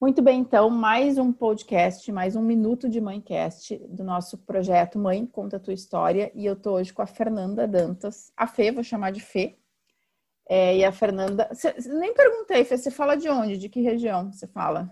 [0.00, 5.26] Muito bem, então, mais um podcast, mais um minuto de Mãecast do nosso projeto Mãe
[5.26, 6.30] Conta a Tua História.
[6.36, 9.58] E eu tô hoje com a Fernanda Dantas, a Fê, vou chamar de Fê.
[10.48, 13.58] É, e a Fernanda, cê, nem perguntei, Fê, você fala de onde?
[13.58, 14.88] De que região você fala?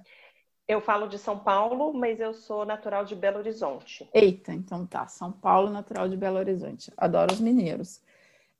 [0.66, 4.10] Eu falo de São Paulo, mas eu sou natural de Belo Horizonte.
[4.12, 6.92] Eita, então tá, São Paulo, natural de Belo Horizonte.
[6.96, 8.02] Adoro os mineiros.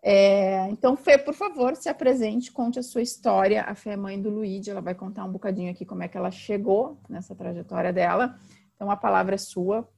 [0.08, 3.62] É, então, Fê, por favor, se apresente, conte a sua história.
[3.62, 6.16] A Fê é mãe do Luigi, ela vai contar um bocadinho aqui como é que
[6.16, 8.38] ela chegou nessa trajetória dela.
[8.76, 9.88] Então, a palavra é sua.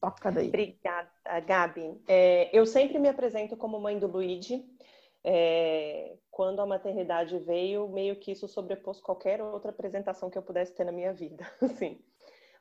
[0.00, 0.48] Toca daí.
[0.48, 1.08] Obrigada,
[1.46, 2.02] Gabi.
[2.08, 4.66] É, eu sempre me apresento como mãe do Luigi.
[5.22, 10.74] É, quando a maternidade veio, meio que isso sobrepôs qualquer outra apresentação que eu pudesse
[10.74, 12.00] ter na minha vida, assim.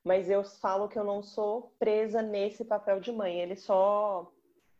[0.04, 3.40] Mas eu falo que eu não sou presa nesse papel de mãe.
[3.40, 4.32] Ele só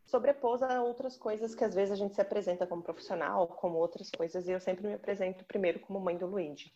[0.06, 4.10] sobrepôs a outras coisas que às vezes a gente se apresenta como profissional, como outras
[4.10, 6.74] coisas, e eu sempre me apresento primeiro como mãe do Luigi.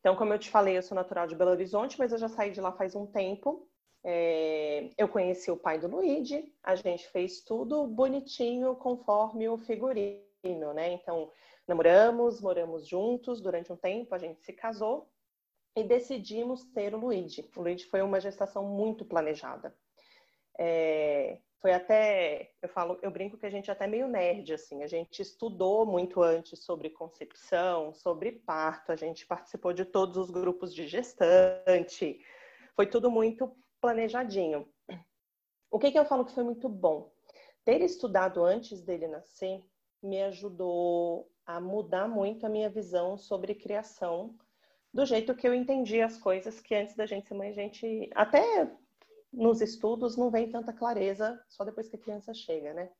[0.00, 2.50] Então, como eu te falei, eu sou natural de Belo Horizonte, mas eu já saí
[2.50, 3.68] de lá faz um tempo.
[4.04, 4.90] É...
[4.96, 10.92] eu conheci o pai do Luigi, a gente fez tudo bonitinho conforme o figurino, né?
[10.92, 11.30] Então,
[11.66, 15.10] namoramos, moramos juntos durante um tempo, a gente se casou
[15.74, 17.50] e decidimos ter o Luigi.
[17.56, 19.76] O Luigi foi uma gestação muito planejada.
[20.58, 24.82] É, foi até, eu falo, eu brinco que a gente é até meio nerd, assim,
[24.82, 30.30] a gente estudou muito antes sobre concepção, sobre parto, a gente participou de todos os
[30.30, 32.20] grupos de gestante,
[32.74, 34.68] foi tudo muito planejadinho.
[35.70, 37.10] O que, que eu falo que foi muito bom?
[37.64, 39.62] Ter estudado antes dele nascer
[40.02, 44.36] me ajudou a mudar muito a minha visão sobre criação,
[44.92, 48.10] do jeito que eu entendi as coisas que antes da gente ser mãe, a gente
[48.14, 48.70] até
[49.36, 52.90] nos estudos não vem tanta clareza só depois que a criança chega, né?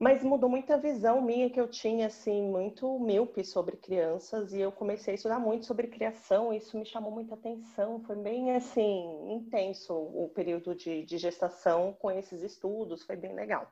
[0.00, 4.60] Mas mudou muito a visão minha que eu tinha, assim, muito míope sobre crianças e
[4.60, 8.02] eu comecei a estudar muito sobre criação e isso me chamou muita atenção.
[8.02, 13.70] Foi bem, assim, intenso o período de, de gestação com esses estudos, foi bem legal.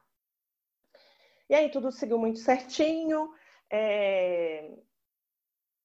[1.50, 3.28] E aí tudo seguiu muito certinho.
[3.71, 4.71] É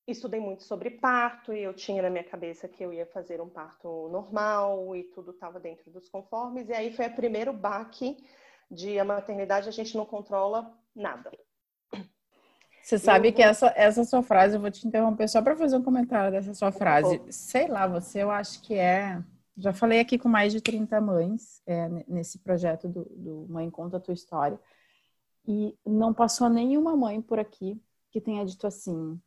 [0.07, 3.49] estudei muito sobre parto e eu tinha na minha cabeça que eu ia fazer um
[3.49, 6.69] parto normal e tudo estava dentro dos conformes.
[6.69, 8.17] E aí foi o primeiro baque
[8.71, 11.31] de a maternidade, a gente não controla nada.
[12.81, 13.33] Você sabe eu...
[13.33, 16.53] que essa, essa sua frase, eu vou te interromper só para fazer um comentário dessa
[16.53, 17.21] sua frase.
[17.29, 19.21] Sei lá, você, eu acho que é.
[19.57, 23.97] Já falei aqui com mais de 30 mães é, nesse projeto do, do Mãe Conta
[23.97, 24.57] a Tua História.
[25.45, 27.81] E não passou nenhuma mãe por aqui
[28.11, 29.19] que tenha dito assim: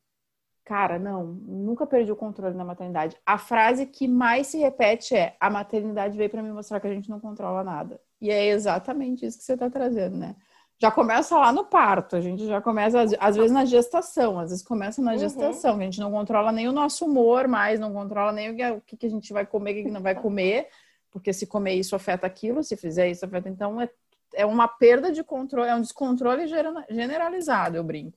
[0.71, 3.17] Cara, não, nunca perdi o controle na maternidade.
[3.27, 6.95] A frase que mais se repete é: a maternidade veio para me mostrar que a
[6.95, 8.01] gente não controla nada.
[8.21, 10.37] E é exatamente isso que você está trazendo, né?
[10.81, 14.65] Já começa lá no parto, a gente já começa, às vezes, na gestação, às vezes
[14.65, 15.19] começa na uhum.
[15.19, 15.81] gestação, uhum.
[15.81, 19.11] a gente não controla nem o nosso humor mais, não controla nem o que, a
[19.11, 20.69] gente vai comer, o que não vai comer,
[21.11, 23.49] porque se comer isso afeta aquilo, se fizer isso afeta.
[23.49, 23.91] Então, é,
[24.35, 28.17] é uma perda de controle, é um descontrole generalizado, eu brinco.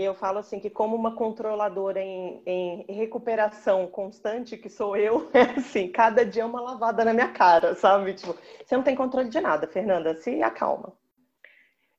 [0.00, 5.28] E eu falo assim que como uma controladora em, em, recuperação constante, que sou eu,
[5.34, 8.14] é assim, cada dia é uma lavada na minha cara, sabe?
[8.14, 8.34] Tipo,
[8.64, 10.96] você não tem controle de nada, Fernanda, se acalma.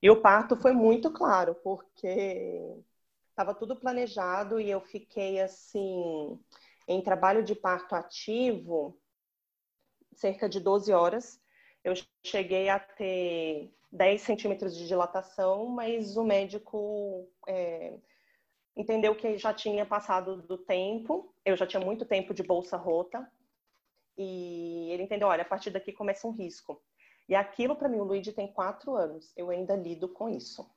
[0.01, 2.75] E o parto foi muito claro, porque
[3.29, 6.39] estava tudo planejado e eu fiquei assim
[6.87, 8.99] em trabalho de parto ativo
[10.15, 11.39] cerca de 12 horas.
[11.83, 11.93] Eu
[12.23, 17.99] cheguei a ter 10 centímetros de dilatação, mas o médico é,
[18.75, 23.29] entendeu que já tinha passado do tempo, eu já tinha muito tempo de bolsa rota,
[24.17, 26.81] e ele entendeu, olha, a partir daqui começa um risco.
[27.27, 30.69] E aquilo para mim, o Luigi tem quatro anos, eu ainda lido com isso.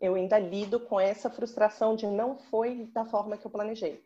[0.00, 4.02] Eu ainda lido com essa frustração de não foi da forma que eu planejei,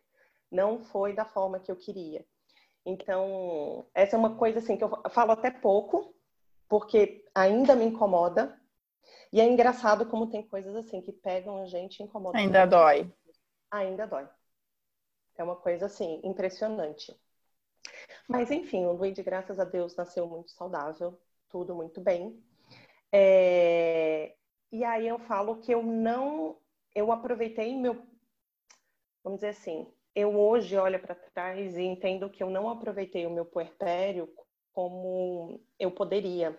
[0.51, 2.27] não foi da forma que eu queria.
[2.85, 6.15] Então, essa é uma coisa assim que eu falo até pouco,
[6.69, 8.59] porque ainda me incomoda.
[9.33, 12.41] E é engraçado como tem coisas assim que pegam a gente e incomodam.
[12.41, 13.13] Ainda dói.
[13.71, 14.29] Ainda dói.
[15.37, 17.15] É uma coisa assim, impressionante.
[18.29, 21.19] Mas enfim, o Luigi, graças a Deus, nasceu muito saudável,
[21.49, 22.41] tudo muito bem.
[23.13, 24.35] É...
[24.71, 26.59] E aí eu falo que eu não.
[26.95, 27.95] Eu aproveitei meu.
[29.23, 33.31] Vamos dizer assim, eu hoje olho para trás e entendo que eu não aproveitei o
[33.31, 34.33] meu puerpério
[34.75, 36.59] como eu poderia,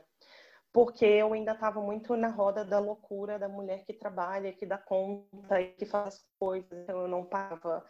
[0.74, 4.78] porque eu ainda estava muito na roda da loucura da mulher que trabalha, que dá
[4.78, 7.86] conta e que faz coisas, então eu não parava.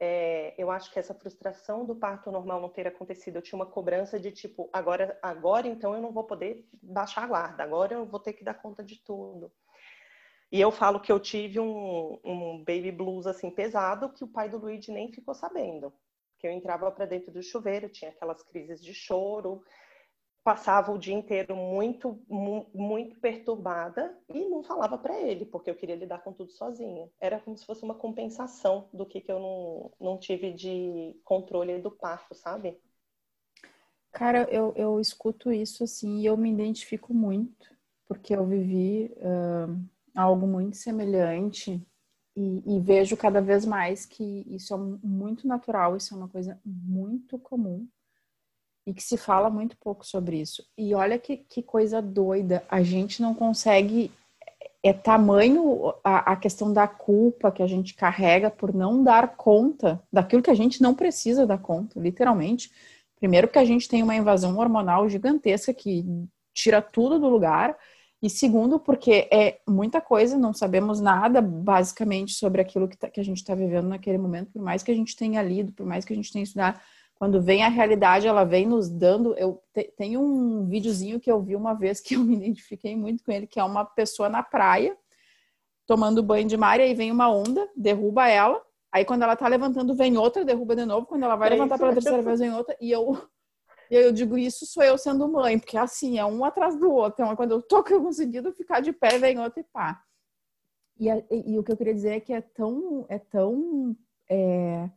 [0.00, 3.70] É, eu acho que essa frustração do parto normal não ter acontecido, eu tinha uma
[3.70, 8.06] cobrança de tipo, agora, agora então eu não vou poder baixar a guarda, agora eu
[8.06, 9.52] vou ter que dar conta de tudo.
[10.50, 14.50] E eu falo que eu tive um, um baby blues assim pesado que o pai
[14.50, 15.92] do Luigi nem ficou sabendo.
[16.42, 19.62] Que eu entrava para dentro do chuveiro, tinha aquelas crises de choro,
[20.42, 22.20] passava o dia inteiro muito,
[22.74, 27.08] muito perturbada e não falava para ele, porque eu queria lidar com tudo sozinha.
[27.20, 31.78] Era como se fosse uma compensação do que, que eu não, não tive de controle
[31.78, 32.76] do parto, sabe?
[34.10, 37.72] Cara, eu, eu escuto isso assim e eu me identifico muito,
[38.08, 39.80] porque eu vivi uh,
[40.14, 41.80] algo muito semelhante
[42.36, 46.58] e, e vejo cada vez mais que isso é muito natural, isso é uma coisa
[46.64, 47.86] muito comum
[48.86, 50.64] e que se fala muito pouco sobre isso.
[50.76, 54.10] E olha que, que coisa doida, a gente não consegue.
[54.84, 60.02] É tamanho a, a, questão da culpa que a gente carrega por não dar conta
[60.12, 62.72] daquilo que a gente não precisa dar conta, literalmente.
[63.14, 66.04] Primeiro, porque a gente tem uma invasão hormonal gigantesca que
[66.52, 67.76] tira tudo do lugar.
[68.22, 73.20] E segundo, porque é muita coisa, não sabemos nada basicamente sobre aquilo que, tá, que
[73.20, 76.04] a gente está vivendo naquele momento, por mais que a gente tenha lido, por mais
[76.04, 76.80] que a gente tenha estudado
[77.22, 79.32] quando vem a realidade, ela vem nos dando.
[79.38, 83.22] Eu te, tenho um videozinho que eu vi uma vez que eu me identifiquei muito
[83.22, 84.96] com ele, que é uma pessoa na praia
[85.86, 88.60] tomando banho de mar e aí vem uma onda, derruba ela.
[88.90, 91.06] Aí quando ela tá levantando, vem outra, derruba de novo.
[91.06, 92.76] Quando ela vai é levantar pela terceira vez, vem outra.
[92.80, 93.16] E eu,
[93.94, 97.22] eu digo, isso sou eu sendo mãe, porque assim, é um atrás do outro.
[97.22, 100.02] Então, quando eu tô conseguindo ficar de pé, vem outra e pá.
[100.98, 103.96] E, e, e, o que eu queria dizer é que é tão, é tão
[104.30, 104.90] é,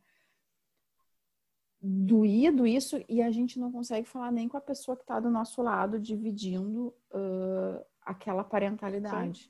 [1.82, 5.30] doído isso e a gente não consegue falar nem com a pessoa que está do
[5.30, 9.44] nosso lado dividindo uh, aquela parentalidade.
[9.44, 9.50] Sim.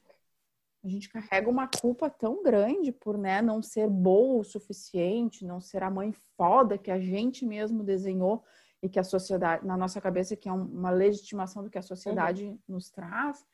[0.83, 5.59] A gente carrega uma culpa tão grande por né, não ser boa o suficiente, não
[5.59, 8.43] ser a mãe foda que a gente mesmo desenhou
[8.81, 12.45] e que a sociedade, na nossa cabeça, que é uma legitimação do que a sociedade
[12.45, 12.59] uhum.
[12.67, 13.45] nos traz,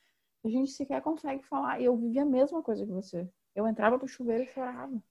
[0.43, 1.81] a gente sequer consegue falar.
[1.81, 3.29] Eu vivi a mesma coisa que você.
[3.55, 5.01] Eu entrava pro chuveiro e chorava.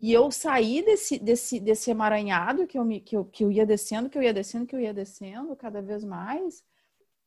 [0.00, 3.66] E eu saí desse, desse, desse emaranhado que eu, me, que, eu, que eu ia
[3.66, 6.64] descendo, que eu ia descendo, que eu ia descendo cada vez mais,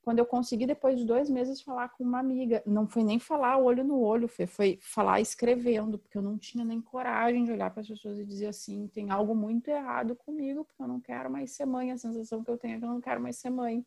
[0.02, 2.64] quando eu consegui, depois de dois meses, falar com uma amiga.
[2.66, 6.66] Não foi nem falar olho no olho, Fê, foi falar escrevendo, porque eu não tinha
[6.66, 10.66] nem coragem de olhar para as pessoas e dizer assim: tem algo muito errado comigo,
[10.66, 11.92] porque eu não quero mais ser mãe.
[11.92, 13.86] A sensação que eu tenho é que eu não quero mais ser mãe.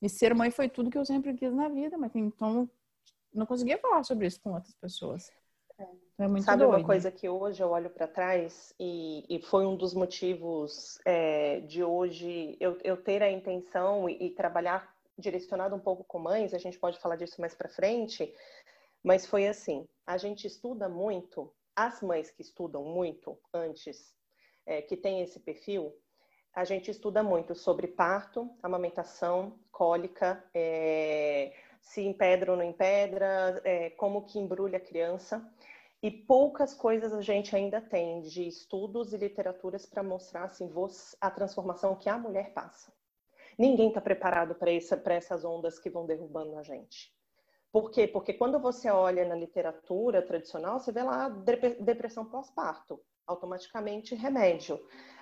[0.00, 2.68] E ser mãe foi tudo que eu sempre quis na vida, mas então
[3.32, 5.32] não conseguia falar sobre isso com outras pessoas.
[6.16, 6.76] É muito Sabe doido.
[6.76, 11.58] uma coisa que hoje eu olho para trás e, e, foi um dos motivos é,
[11.60, 16.54] de hoje eu, eu, ter a intenção e, e, trabalhar direcionado um pouco com mães,
[16.54, 18.34] a gente pode falar disso mais para frente,
[19.02, 24.14] mas foi assim, a gente estuda muito, as mães que estudam muito antes,
[24.66, 25.94] é, que tem esse perfil,
[26.54, 33.90] a gente estuda muito sobre parto, amamentação, cólica, é, se empedra ou não empedra, é,
[33.90, 35.44] como que embrulha a criança.
[36.00, 40.70] E poucas coisas a gente ainda tem de estudos e literaturas para mostrar assim,
[41.20, 42.92] a transformação que a mulher passa.
[43.58, 47.14] Ninguém está preparado para essa, essas ondas que vão derrubando a gente.
[47.72, 48.06] Por quê?
[48.06, 54.80] Porque quando você olha na literatura tradicional, você vê lá depressão pós-parto, automaticamente remédio.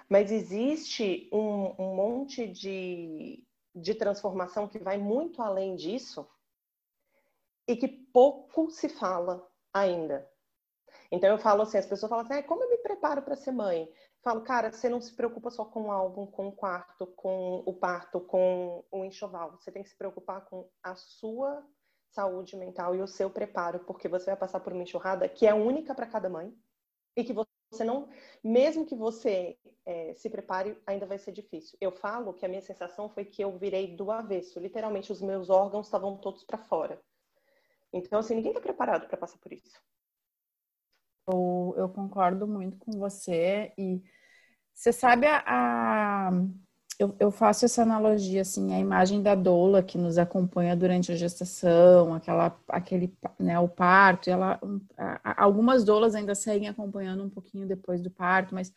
[0.09, 3.43] Mas existe um, um monte de,
[3.75, 6.29] de transformação que vai muito além disso
[7.67, 10.29] e que pouco se fala ainda.
[11.11, 13.53] Então eu falo assim, as pessoas falam assim, ah, como eu me preparo para ser
[13.53, 13.91] mãe?
[14.23, 17.75] Falo, cara, você não se preocupa só com o álbum, com o quarto, com o
[17.75, 19.59] parto, com o enxoval.
[19.59, 21.67] Você tem que se preocupar com a sua
[22.09, 25.53] saúde mental e o seu preparo, porque você vai passar por uma enxurrada que é
[25.53, 26.55] única para cada mãe
[27.17, 28.09] e que você não,
[28.45, 31.77] mesmo que você é, se prepare, ainda vai ser difícil.
[31.81, 35.51] Eu falo que a minha sensação foi que eu virei do avesso, literalmente os meus
[35.51, 37.03] órgãos estavam todos para fora.
[37.93, 39.83] Então, assim, ninguém está preparado para passar por isso.
[41.27, 44.03] Eu, eu concordo muito com você e
[44.75, 46.31] você sabe a, a
[46.99, 51.17] eu, eu, faço essa analogia assim a imagem da doula que nos acompanha durante a
[51.17, 54.61] gestação aquela aquele né o parto ela
[55.37, 58.73] algumas doulas ainda seguem acompanhando um pouquinho depois do parto mas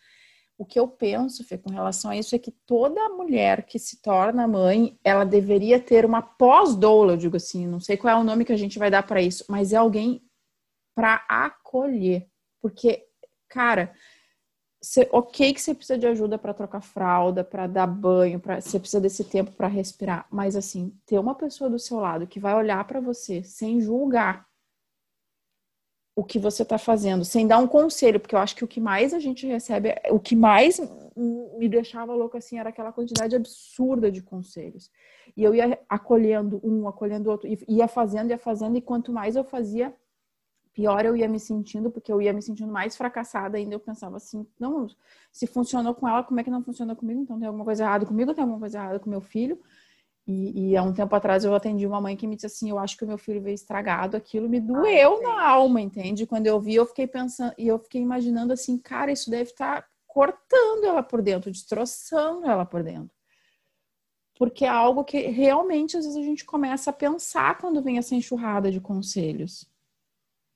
[0.57, 4.01] o que eu penso Fê, com relação a isso é que toda mulher que se
[4.01, 8.23] torna mãe ela deveria ter uma pós-doula eu digo assim não sei qual é o
[8.23, 10.23] nome que a gente vai dar para isso mas é alguém
[10.95, 12.27] para acolher
[12.65, 13.07] porque,
[13.47, 13.93] cara,
[14.81, 18.79] cê, ok que você precisa de ajuda para trocar fralda, para dar banho, para você
[18.79, 22.55] precisa desse tempo para respirar, mas assim, ter uma pessoa do seu lado que vai
[22.55, 24.47] olhar para você sem julgar
[26.15, 28.81] o que você está fazendo, sem dar um conselho, porque eu acho que o que
[28.81, 30.81] mais a gente recebe, o que mais
[31.15, 34.89] me deixava louco assim era aquela quantidade absurda de conselhos.
[35.37, 39.43] E eu ia acolhendo um, acolhendo outro, ia fazendo, ia fazendo, e quanto mais eu
[39.43, 39.93] fazia,
[40.75, 43.73] pior eu ia me sentindo, porque eu ia me sentindo mais fracassada ainda.
[43.73, 44.87] Eu pensava assim, não,
[45.31, 47.21] se funcionou com ela, como é que não funciona comigo?
[47.21, 49.57] Então tem alguma coisa errada comigo, tem alguma coisa errada com meu filho.
[50.27, 52.77] E, e há um tempo atrás eu atendi uma mãe que me disse assim, eu
[52.77, 56.25] acho que o meu filho veio estragado, aquilo me doeu Ai, na alma, entende?
[56.25, 59.83] Quando eu vi, eu fiquei pensando, e eu fiquei imaginando assim, cara, isso deve estar
[59.83, 63.15] tá cortando ela por dentro, destroçando ela por dentro.
[64.37, 68.15] Porque é algo que realmente às vezes a gente começa a pensar quando vem essa
[68.15, 69.69] enxurrada de conselhos.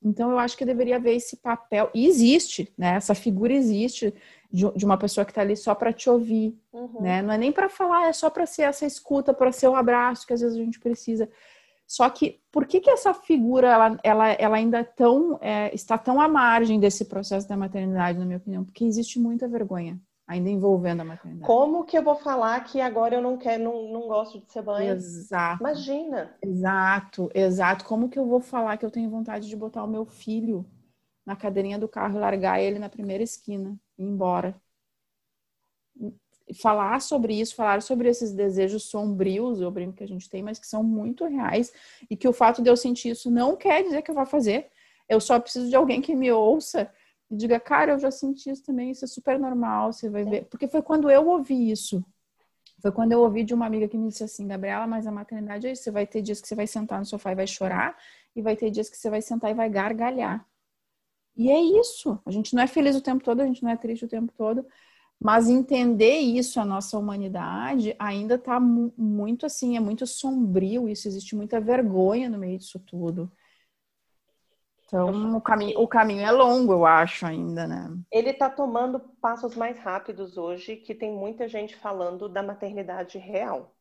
[0.01, 1.89] Então, eu acho que deveria haver esse papel.
[1.93, 2.95] E existe, né?
[2.95, 4.13] Essa figura existe
[4.51, 7.01] de, de uma pessoa que está ali só para te ouvir, uhum.
[7.01, 7.21] né?
[7.21, 10.25] Não é nem para falar, é só para ser essa escuta, para ser o abraço
[10.25, 11.29] que às vezes a gente precisa.
[11.85, 16.21] Só que por que, que essa figura ela, ela, ela ainda tão, é, está tão
[16.21, 18.63] à margem desse processo da maternidade, na minha opinião?
[18.63, 19.99] Porque existe muita vergonha
[20.29, 21.47] ainda envolvendo a maternidade.
[21.47, 24.61] Como que eu vou falar que agora eu não quero, não, não gosto de ser
[24.61, 24.87] mãe?
[24.89, 25.63] Exato.
[25.63, 26.37] Imagina.
[26.39, 27.83] Exato, exato.
[27.83, 30.63] Como que eu vou falar que eu tenho vontade de botar o meu filho
[31.25, 34.55] na cadeirinha do carro e largar ele na primeira esquina e ir embora?
[36.61, 40.59] Falar sobre isso, falar sobre esses desejos sombrios, eu brinco que a gente tem, mas
[40.59, 41.73] que são muito reais
[42.07, 44.69] e que o fato de eu sentir isso não quer dizer que eu vou fazer.
[45.07, 46.91] Eu só preciso de alguém que me ouça
[47.29, 50.45] e diga, cara, eu já senti isso também, isso é super normal, você vai ver.
[50.45, 52.03] Porque foi quando eu ouvi isso.
[52.81, 55.67] Foi quando eu ouvi de uma amiga que me disse assim, Gabriela, mas a maternidade
[55.67, 57.97] é isso, você vai ter dias que você vai sentar no sofá e vai chorar,
[58.35, 60.45] e vai ter dias que você vai sentar e vai gargalhar.
[61.35, 62.19] E é isso.
[62.25, 64.33] A gente não é feliz o tempo todo, a gente não é triste o tempo
[64.35, 64.65] todo,
[65.19, 71.35] mas entender isso, a nossa humanidade, ainda está muito assim, é muito sombrio isso, existe
[71.35, 73.29] muita vergonha no meio disso tudo.
[74.89, 77.95] Então, o caminho, o caminho é longo, eu acho, ainda, né?
[78.11, 83.75] Ele está tomando passos mais rápidos hoje, que tem muita gente falando da maternidade real.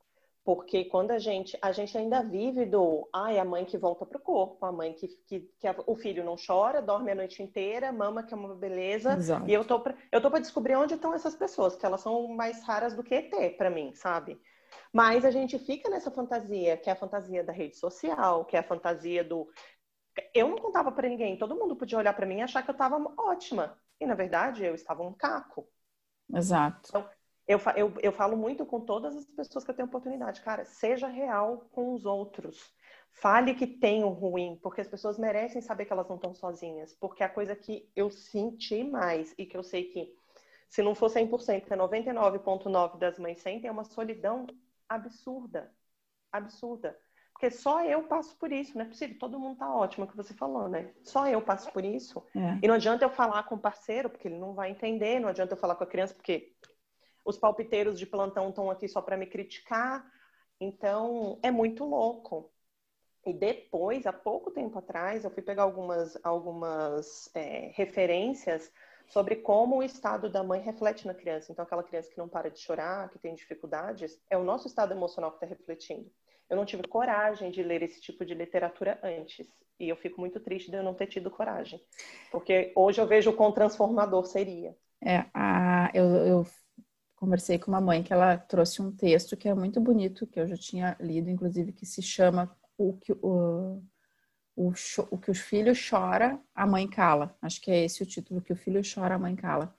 [0.44, 4.18] Porque quando a gente, a gente ainda vive do, ai, a mãe que volta pro
[4.18, 7.92] corpo, a mãe que, que, que a, o filho não chora, dorme a noite inteira,
[7.92, 9.14] mama que é uma beleza.
[9.14, 9.48] Exato.
[9.48, 12.28] E eu tô, pra, eu tô para descobrir onde estão essas pessoas, que elas são
[12.28, 14.40] mais raras do que ET para mim, sabe?
[14.92, 18.60] Mas a gente fica nessa fantasia, que é a fantasia da rede social, que é
[18.60, 19.48] a fantasia do
[20.34, 22.72] eu não contava para ninguém, todo mundo podia olhar para mim e achar que eu
[22.72, 23.78] estava ótima.
[24.00, 25.68] E na verdade eu estava um caco.
[26.32, 26.88] Exato.
[26.88, 27.08] Então,
[27.46, 31.08] eu, eu, eu falo muito com todas as pessoas que eu tenho oportunidade, cara, seja
[31.08, 32.72] real com os outros.
[33.10, 36.94] Fale que tem o ruim, porque as pessoas merecem saber que elas não estão sozinhas.
[36.94, 40.14] Porque a coisa que eu senti mais e que eu sei que,
[40.68, 44.46] se não for 100%, que é 99,9% das mães sentem, é uma solidão
[44.88, 45.72] absurda.
[46.30, 46.96] Absurda.
[47.38, 49.16] Porque só eu passo por isso, não é possível.
[49.16, 50.92] Todo mundo tá ótimo, é o que você falou, né?
[51.04, 52.20] Só eu passo por isso.
[52.34, 52.58] É.
[52.60, 55.20] E não adianta eu falar com o parceiro, porque ele não vai entender.
[55.20, 56.52] Não adianta eu falar com a criança, porque
[57.24, 60.04] os palpiteiros de plantão estão aqui só para me criticar.
[60.60, 62.50] Então, é muito louco.
[63.24, 68.68] E depois, há pouco tempo atrás, eu fui pegar algumas, algumas é, referências
[69.06, 71.52] sobre como o estado da mãe reflete na criança.
[71.52, 74.92] Então, aquela criança que não para de chorar, que tem dificuldades, é o nosso estado
[74.92, 76.10] emocional que está refletindo
[76.48, 79.46] eu não tive coragem de ler esse tipo de literatura antes.
[79.78, 81.80] E eu fico muito triste de eu não ter tido coragem.
[82.32, 84.74] Porque hoje eu vejo o quão transformador seria.
[85.00, 86.46] É, a, eu, eu
[87.14, 90.46] conversei com uma mãe que ela trouxe um texto que é muito bonito, que eu
[90.48, 93.82] já tinha lido, inclusive, que se chama O que o,
[94.56, 94.72] o,
[95.10, 97.36] o que os filhos chora, a mãe cala.
[97.40, 99.72] Acho que é esse o título, o que o filho chora, a mãe cala.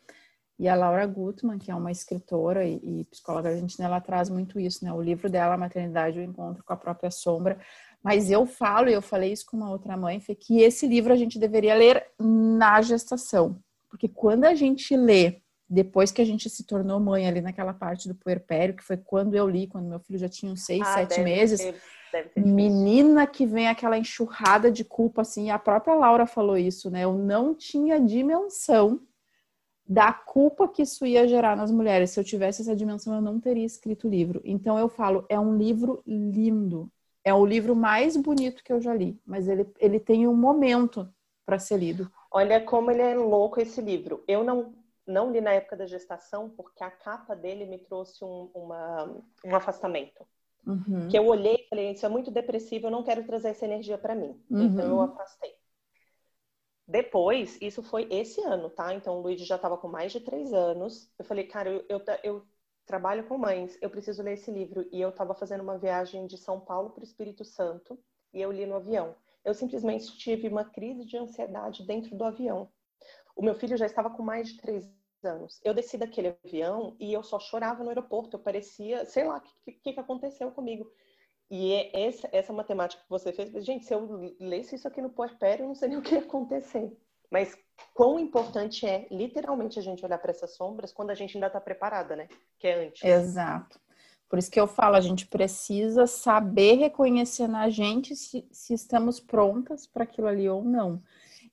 [0.60, 4.60] E a Laura Gutman, que é uma escritora e, e psicóloga argentina, ela traz muito
[4.60, 4.92] isso, né?
[4.92, 7.58] O livro dela, a Maternidade, o Encontro com a Própria Sombra.
[8.04, 11.14] Mas eu falo, e eu falei isso com uma outra mãe, foi que esse livro
[11.14, 13.58] a gente deveria ler na gestação.
[13.90, 18.10] Porque quando a gente lê, depois que a gente se tornou mãe ali naquela parte
[18.10, 20.94] do puerpério, que foi quando eu li, quando meu filho já tinha uns seis, ah,
[20.94, 21.62] sete meses,
[22.36, 27.06] menina que vem aquela enxurrada de culpa, assim, a própria Laura falou isso, né?
[27.06, 29.00] Eu não tinha dimensão
[29.90, 32.12] da culpa que isso ia gerar nas mulheres.
[32.12, 34.40] Se eu tivesse essa dimensão, eu não teria escrito o livro.
[34.46, 36.92] Então eu falo, é um livro lindo.
[37.24, 41.12] É o livro mais bonito que eu já li, mas ele, ele tem um momento
[41.44, 42.10] para ser lido.
[42.32, 44.24] Olha como ele é louco esse livro.
[44.28, 44.78] Eu não
[45.08, 49.12] não li na época da gestação porque a capa dele me trouxe um, uma,
[49.44, 50.24] um afastamento.
[50.68, 51.08] Uhum.
[51.10, 53.98] Que eu olhei e falei, isso é muito depressivo, eu não quero trazer essa energia
[53.98, 54.40] para mim.
[54.52, 54.66] Uhum.
[54.66, 55.56] Então eu afastei.
[56.90, 58.92] Depois, isso foi esse ano, tá?
[58.96, 61.08] Então o Luigi já estava com mais de três anos.
[61.20, 62.46] Eu falei, cara, eu, eu, eu,
[62.84, 64.84] trabalho com mães, eu preciso ler esse livro.
[64.92, 68.00] E eu estava fazendo uma viagem de São Paulo para o Espírito Santo
[68.34, 69.16] e eu li no avião.
[69.46, 72.68] Eu simplesmente tive uma crise de ansiedade dentro do avião.
[73.36, 74.92] O meu filho já estava com mais de três
[75.24, 75.62] anos.
[75.64, 78.36] Eu desci daquele avião e eu só chorava no aeroporto.
[78.36, 80.92] Eu parecia, sei lá, o que, que, que aconteceu comigo.
[81.50, 85.10] E é essa, essa matemática que você fez, gente, se eu lesse isso aqui no
[85.10, 86.96] puerpério, eu não sei nem o que ia acontecer.
[87.30, 87.58] Mas
[87.94, 91.60] quão importante é, literalmente, a gente olhar para essas sombras quando a gente ainda está
[91.60, 92.28] preparada, né?
[92.58, 93.04] Que é antes.
[93.04, 93.80] Exato.
[94.28, 99.20] Por isso que eu falo, a gente precisa saber reconhecer na gente se, se estamos
[99.20, 101.02] prontas para aquilo ali ou não.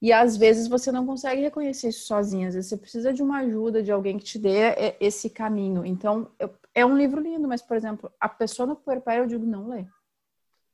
[0.01, 3.39] E às vezes você não consegue reconhecer isso sozinha, às vezes você precisa de uma
[3.39, 5.85] ajuda, de alguém que te dê esse caminho.
[5.87, 6.31] Então,
[6.75, 9.87] é um livro lindo, mas, por exemplo, a pessoa no puerpério, eu digo, não lê.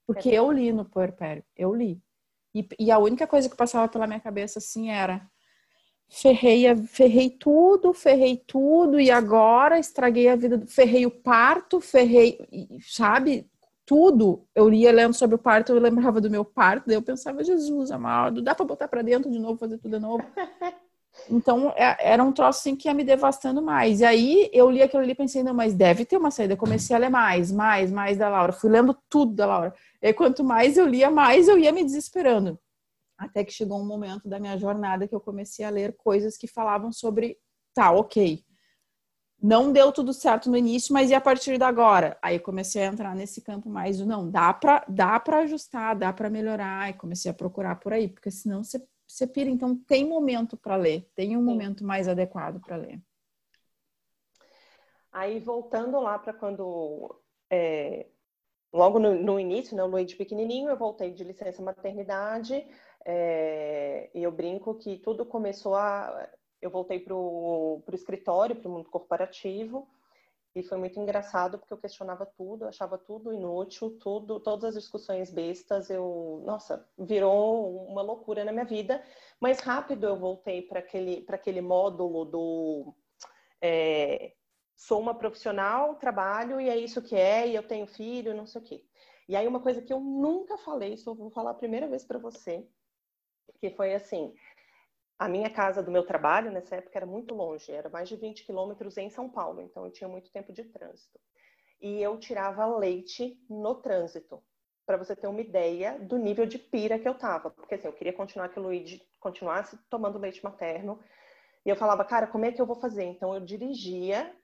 [0.07, 2.03] Porque é eu li no puerpério, eu li.
[2.55, 5.27] E, e, a única coisa que passava pela minha cabeça, assim, era
[6.09, 12.39] ferrei, ferrei tudo, ferrei tudo, e agora estraguei a vida, ferrei o parto, ferrei,
[12.83, 13.49] sabe?
[13.93, 14.43] Tudo.
[14.55, 17.91] Eu lia lendo sobre o parto, eu lembrava do meu parto, daí eu pensava, Jesus
[17.91, 20.25] amado, dá pra botar pra dentro de novo, fazer tudo de novo?
[21.29, 24.01] Então, é, era um troço assim que ia me devastando mais.
[24.01, 26.55] E aí, eu li aquilo ali e pensei, não, mas deve ter uma saída.
[26.55, 28.51] Eu comecei a ler mais, mais, mais da Laura.
[28.51, 29.75] Fui lendo tudo da Laura.
[30.01, 32.59] E quanto mais eu lia, mais eu ia me desesperando.
[33.19, 36.47] Até que chegou um momento da minha jornada que eu comecei a ler coisas que
[36.47, 37.37] falavam sobre,
[37.75, 38.43] tá, ok,
[39.43, 42.17] não deu tudo certo no início, mas e a partir de agora?
[42.23, 46.13] Aí comecei a entrar nesse campo mais do não, dá para dá para ajustar, dá
[46.13, 49.51] para melhorar, e comecei a procurar por aí, porque senão você, você pira.
[49.51, 51.47] Então tem momento para ler, tem um Sim.
[51.47, 53.01] momento mais adequado para ler.
[55.11, 57.21] Aí voltando lá para quando
[57.51, 58.07] é,
[58.73, 62.67] logo no, no, início, né, o Luiz pequenininho, eu voltei de licença maternidade
[63.05, 66.29] é, e eu brinco que tudo começou a.
[66.63, 69.87] Eu voltei para o escritório, para o mundo corporativo,
[70.55, 75.31] e foi muito engraçado porque eu questionava tudo, achava tudo inútil, tudo, todas as discussões
[75.31, 79.03] bestas, eu, nossa, virou uma loucura na minha vida.
[79.41, 82.95] Mas rápido eu voltei para aquele, aquele módulo do
[83.63, 84.35] é,
[84.77, 88.61] sou uma profissional, trabalho e é isso que é, e eu tenho filho, não sei
[88.61, 88.85] o quê.
[89.29, 92.19] E aí uma coisa que eu nunca falei, eu vou falar a primeira vez para
[92.19, 92.67] você,
[93.59, 94.35] que foi assim,
[95.19, 98.45] a minha casa do meu trabalho nessa época era muito longe, era mais de 20
[98.45, 101.19] quilômetros em São Paulo, então eu tinha muito tempo de trânsito.
[101.81, 104.43] E eu tirava leite no trânsito,
[104.85, 107.93] para você ter uma ideia do nível de pira que eu tava, porque assim, eu
[107.93, 110.99] queria continuar que o Luigi continuasse tomando leite materno,
[111.65, 113.05] e eu falava, cara, como é que eu vou fazer?
[113.05, 114.35] Então eu dirigia,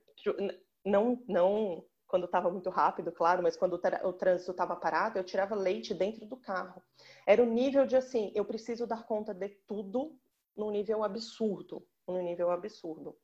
[0.85, 5.54] não, não quando estava muito rápido, claro, mas quando o, trânsito estava parado, eu tirava
[5.54, 6.83] leite dentro do carro.
[7.26, 10.18] Era o nível de assim, eu preciso dar conta de tudo
[10.59, 13.16] num nível absurdo, num nível absurdo.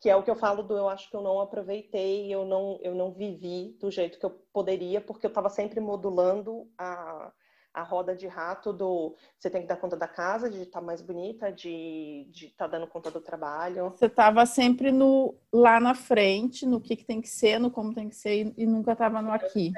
[0.00, 2.78] Que é o que eu falo do eu acho que eu não aproveitei, eu não
[2.82, 7.32] eu não vivi do jeito que eu poderia, porque eu estava sempre modulando a
[7.76, 10.86] a roda de rato do você tem que dar conta da casa, de estar tá
[10.86, 13.90] mais bonita, de estar tá dando conta do trabalho.
[13.90, 17.94] Você estava sempre no lá na frente, no que, que tem que ser, no como
[17.94, 19.72] tem que ser, e nunca estava no aqui.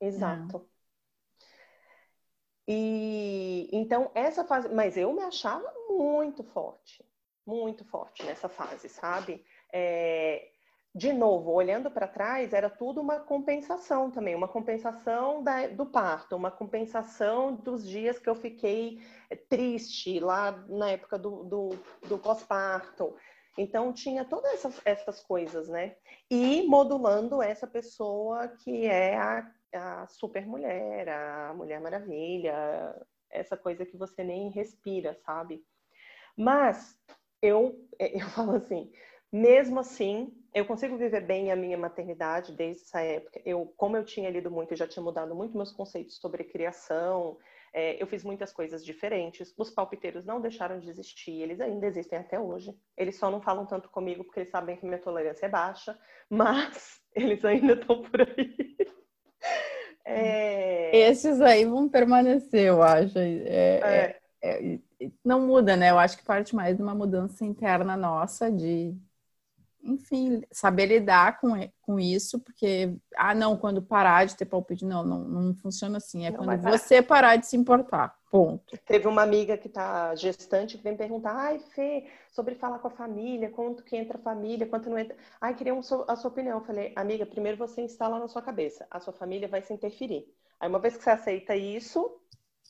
[0.00, 0.58] Exato.
[0.58, 0.75] É.
[2.68, 7.04] E então essa fase, mas eu me achava muito forte,
[7.46, 9.44] muito forte nessa fase, sabe?
[9.72, 10.48] É,
[10.96, 16.34] de novo, olhando para trás, era tudo uma compensação também, uma compensação da, do parto,
[16.34, 18.98] uma compensação dos dias que eu fiquei
[19.28, 21.68] eh, triste lá na época do, do,
[22.08, 23.14] do pós-parto.
[23.58, 25.96] Então, tinha todas essas, essas coisas, né?
[26.30, 29.46] E modulando essa pessoa que é a,
[29.76, 32.94] a super mulher, a Mulher Maravilha,
[33.30, 35.64] essa coisa que você nem respira, sabe?
[36.36, 36.98] Mas
[37.42, 38.90] eu, eu falo assim,
[39.32, 43.40] mesmo assim, eu consigo viver bem a minha maternidade desde essa época.
[43.44, 47.36] Eu, como eu tinha lido muito e já tinha mudado muito meus conceitos sobre criação,
[47.72, 49.52] é, eu fiz muitas coisas diferentes.
[49.58, 52.74] Os palpiteiros não deixaram de existir, eles ainda existem até hoje.
[52.96, 55.98] Eles só não falam tanto comigo porque eles sabem que minha tolerância é baixa,
[56.30, 58.56] mas eles ainda estão por aí.
[60.06, 60.96] É...
[60.96, 63.18] Esses aí vão permanecer, eu acho.
[63.18, 64.20] É, é.
[64.42, 64.78] é
[65.24, 65.90] não muda, né?
[65.90, 68.96] Eu acho que parte mais de uma mudança interna nossa de
[69.86, 75.04] enfim, saber lidar com, com isso, porque, ah, não, quando parar de ter palpite, não,
[75.04, 76.26] não, não funciona assim.
[76.26, 78.76] É não quando você parar de se importar, ponto.
[78.78, 82.90] Teve uma amiga que está gestante que vem perguntar, ai, Fê, sobre falar com a
[82.90, 85.16] família, quanto que entra a família, quanto não entra.
[85.40, 86.58] Ai, queria a sua opinião.
[86.58, 90.26] Eu falei, amiga, primeiro você instala na sua cabeça, a sua família vai se interferir.
[90.58, 92.20] Aí, uma vez que você aceita isso,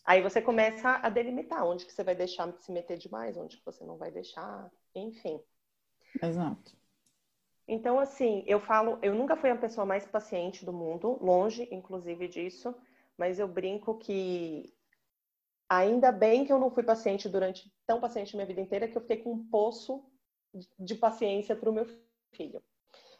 [0.04, 3.64] aí você começa a delimitar onde que você vai deixar se meter demais, onde que
[3.64, 5.40] você não vai deixar, enfim.
[6.22, 6.76] Exato.
[7.68, 12.28] Então, assim, eu falo, eu nunca fui a pessoa mais paciente do mundo, longe, inclusive,
[12.28, 12.72] disso,
[13.18, 14.72] mas eu brinco que
[15.68, 19.02] ainda bem que eu não fui paciente durante tão paciente minha vida inteira que eu
[19.02, 20.04] fiquei com um poço
[20.78, 21.86] de paciência para o meu
[22.34, 22.62] filho.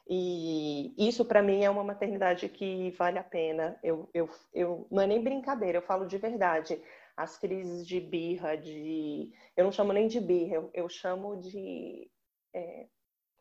[0.08, 3.78] E isso para mim é uma maternidade que vale a pena.
[3.82, 6.80] Eu, eu, eu não é nem brincadeira, eu falo de verdade.
[7.16, 12.10] As crises de birra, de eu não chamo nem de birra, eu, eu chamo de
[12.54, 12.86] é,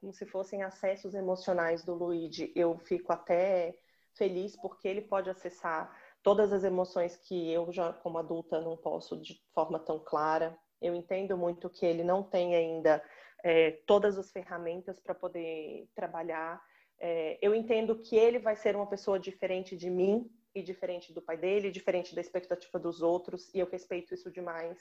[0.01, 2.51] como se fossem acessos emocionais do Luigi.
[2.55, 3.77] Eu fico até
[4.15, 9.15] feliz porque ele pode acessar todas as emoções que eu já como adulta não posso
[9.15, 10.57] de forma tão clara.
[10.81, 12.99] Eu entendo muito que ele não tem ainda
[13.43, 16.59] é, todas as ferramentas para poder trabalhar.
[16.99, 21.21] É, eu entendo que ele vai ser uma pessoa diferente de mim e diferente do
[21.21, 24.79] pai dele, diferente da expectativa dos outros, e eu respeito isso demais,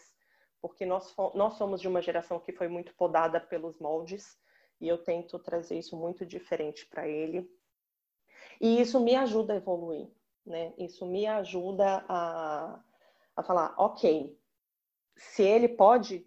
[0.63, 4.39] porque nós, nós somos de uma geração que foi muito podada pelos moldes,
[4.81, 7.47] e eu tento trazer isso muito diferente para ele.
[8.59, 10.09] E isso me ajuda a evoluir,
[10.47, 10.73] né?
[10.79, 12.81] Isso me ajuda a,
[13.37, 14.39] a falar, ok,
[15.17, 16.27] se ele pode,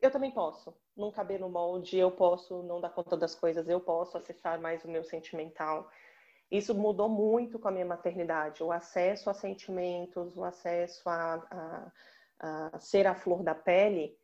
[0.00, 3.80] eu também posso não caber no molde, eu posso não dar conta das coisas, eu
[3.80, 5.90] posso acessar mais o meu sentimental.
[6.50, 11.90] Isso mudou muito com a minha maternidade, o acesso a sentimentos, o acesso a,
[12.38, 14.16] a, a ser a flor da pele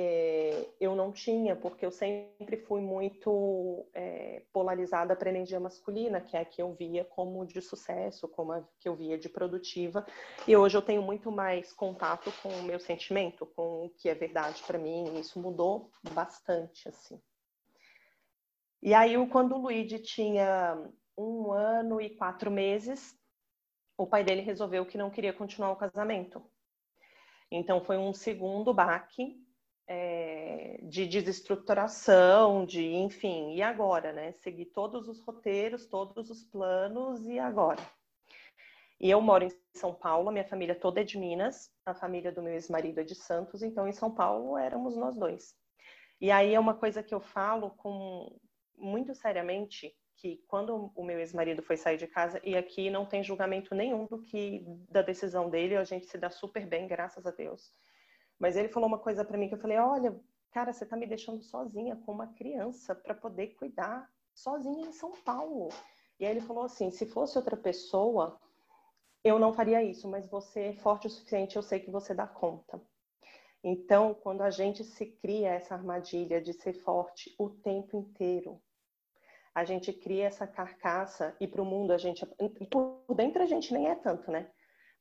[0.00, 6.20] é, eu não tinha, porque eu sempre fui muito é, polarizada para a energia masculina,
[6.20, 9.28] que é a que eu via como de sucesso, como a que eu via de
[9.28, 10.06] produtiva.
[10.46, 14.14] E hoje eu tenho muito mais contato com o meu sentimento, com o que é
[14.14, 15.18] verdade para mim.
[15.18, 17.20] Isso mudou bastante, assim.
[18.80, 23.18] E aí, quando o Luigi tinha um ano e quatro meses,
[23.96, 26.40] o pai dele resolveu que não queria continuar o casamento.
[27.50, 29.47] Então, foi um segundo baque
[29.88, 34.32] é, de desestruturação, de enfim, e agora, né?
[34.32, 37.80] Seguir todos os roteiros, todos os planos e agora.
[39.00, 42.42] E eu moro em São Paulo, minha família toda é de Minas, a família do
[42.42, 45.56] meu ex-marido é de Santos, então em São Paulo éramos nós dois.
[46.20, 48.36] E aí é uma coisa que eu falo com
[48.76, 53.22] muito seriamente que quando o meu ex-marido foi sair de casa e aqui não tem
[53.22, 57.30] julgamento nenhum do que da decisão dele, a gente se dá super bem, graças a
[57.30, 57.72] Deus.
[58.38, 60.18] Mas ele falou uma coisa para mim que eu falei: olha,
[60.52, 65.12] cara, você tá me deixando sozinha com uma criança para poder cuidar sozinha em São
[65.22, 65.68] Paulo.
[66.20, 68.40] E aí ele falou assim: se fosse outra pessoa,
[69.24, 72.26] eu não faria isso, mas você é forte o suficiente, eu sei que você dá
[72.26, 72.80] conta.
[73.62, 78.60] Então, quando a gente se cria essa armadilha de ser forte o tempo inteiro,
[79.54, 82.24] a gente cria essa carcaça e para o mundo a gente,
[82.70, 84.48] por dentro a gente nem é tanto, né?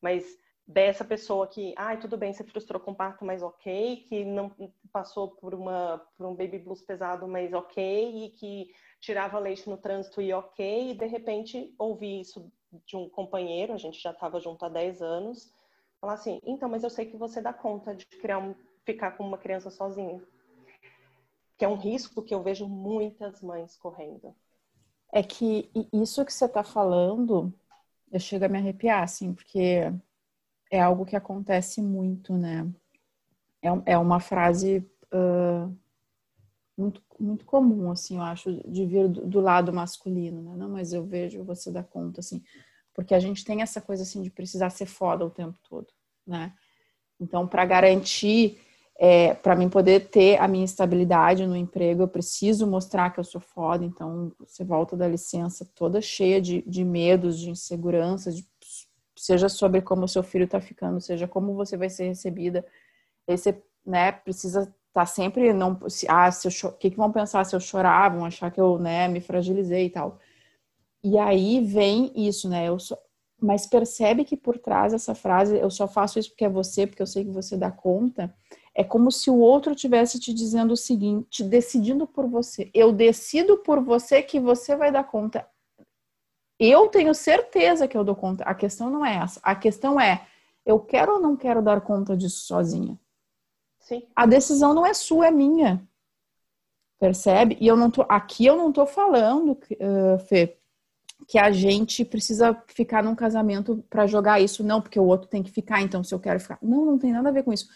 [0.02, 4.26] Mas dessa pessoa que, ai, tudo bem, se frustrou com o parto, mas ok, que
[4.26, 4.52] não
[4.92, 9.78] passou por, uma, por um baby blues pesado, mas ok, e que tirava leite no
[9.78, 12.52] trânsito e ok, e de repente ouvi isso
[12.86, 15.54] de um companheiro, a gente já estava junto há 10 anos,
[16.02, 18.54] falar assim, então, mas eu sei que você dá conta de criar um,
[18.84, 20.22] ficar com uma criança sozinha.
[21.58, 24.36] Que é um risco que eu vejo muitas mães correndo.
[25.12, 27.52] É que isso que você está falando,
[28.12, 29.92] eu chego a me arrepiar, assim, porque
[30.72, 32.68] é algo que acontece muito, né?
[33.62, 35.76] É, é uma frase uh,
[36.78, 40.56] muito, muito comum, assim, eu acho, de vir do, do, lado masculino, né?
[40.56, 42.44] Não, mas eu vejo você dar conta, assim,
[42.94, 45.88] porque a gente tem essa coisa, assim, de precisar ser foda o tempo todo,
[46.26, 46.54] né?
[47.20, 48.60] Então, para garantir,
[49.00, 53.24] é, para mim poder ter a minha estabilidade no emprego, eu preciso mostrar que eu
[53.24, 53.84] sou foda.
[53.84, 58.44] Então, você volta da licença toda cheia de, de medos, de inseguranças, de
[59.18, 62.66] seja sobre como seu filho está ficando, seja como você vai ser recebida.
[63.28, 67.46] Você, né, precisa estar tá sempre não, se, ah, se o que, que vão pensar
[67.46, 70.20] se eu chorar, vão achar que eu, né, me fragilizei e tal.
[71.04, 72.68] E aí vem isso, né?
[72.68, 72.98] Eu só,
[73.40, 77.02] mas percebe que por trás dessa frase, eu só faço isso porque é você, porque
[77.02, 78.34] eu sei que você dá conta.
[78.74, 82.70] É como se o outro tivesse te dizendo o seguinte, decidindo por você.
[82.74, 85.48] Eu decido por você que você vai dar conta.
[86.60, 88.44] Eu tenho certeza que eu dou conta.
[88.44, 89.40] A questão não é essa.
[89.44, 90.26] A questão é,
[90.66, 93.00] eu quero ou não quero dar conta disso sozinha?
[93.80, 94.04] Sim.
[94.16, 95.88] A decisão não é sua, é minha.
[97.00, 97.58] Percebe?
[97.62, 100.58] E eu não tô aqui eu não tô falando, uh, Fê,
[101.28, 105.44] que a gente precisa ficar num casamento para jogar isso, não, porque o outro tem
[105.44, 106.58] que ficar, então se eu quero ficar.
[106.62, 107.68] Não, não tem nada a ver com isso.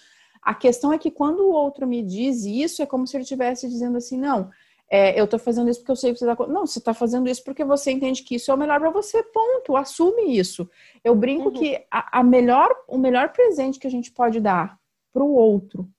[0.41, 3.69] A questão é que quando o outro me diz isso, é como se ele estivesse
[3.69, 4.49] dizendo assim, não,
[4.93, 6.47] é, eu tô fazendo isso porque eu sei que você tá.
[6.47, 9.23] Não, você tá fazendo isso porque você entende que isso é o melhor para você,
[9.23, 9.77] ponto.
[9.77, 10.69] Assume isso.
[11.01, 11.53] Eu brinco uhum.
[11.53, 14.77] que a, a, melhor, o melhor presente que a gente pode dar
[15.13, 15.89] para o outro,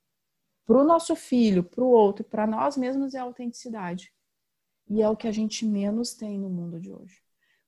[0.66, 4.12] para o nosso filho, para o outro, para nós mesmos é a autenticidade.
[4.86, 7.21] E é o que a gente menos tem no mundo de hoje.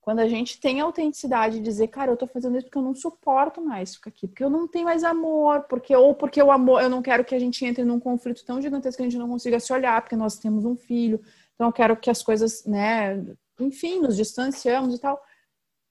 [0.05, 2.83] Quando a gente tem a autenticidade de dizer, cara, eu tô fazendo isso porque eu
[2.83, 6.53] não suporto mais ficar aqui, porque eu não tenho mais amor, porque ou porque o
[6.53, 9.19] amor, eu não quero que a gente entre num conflito tão gigantesco que a gente
[9.19, 11.23] não consiga se olhar, porque nós temos um filho.
[11.55, 13.25] Então eu quero que as coisas, né,
[13.59, 15.19] enfim, nos distanciamos e tal.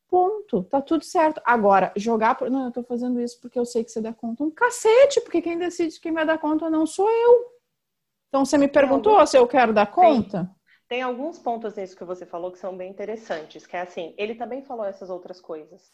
[0.08, 1.41] Ponto, tá tudo certo.
[1.43, 2.52] Agora, jogar, por...
[2.52, 4.43] não, eu tô fazendo isso porque eu sei que você dá conta.
[4.43, 7.45] Um cacete, porque quem decide quem vai dar conta não sou eu.
[8.30, 10.43] Então, você me perguntou se eu quero dar conta?
[10.43, 10.56] Tem,
[10.88, 14.36] tem alguns pontos nisso que você falou que são bem interessantes, que é assim, ele
[14.36, 15.91] também falou essas outras coisas.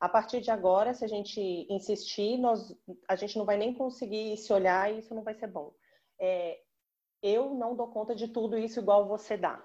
[0.00, 2.76] A partir de agora, se a gente insistir, nós,
[3.08, 5.72] a gente não vai nem conseguir se olhar e isso não vai ser bom.
[6.18, 6.60] É,
[7.22, 9.62] eu não dou conta de tudo isso igual você dá.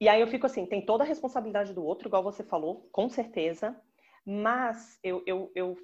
[0.00, 3.08] E aí eu fico assim, tem toda a responsabilidade do outro, igual você falou, com
[3.08, 3.80] certeza,
[4.26, 5.76] mas eu, eu, eu,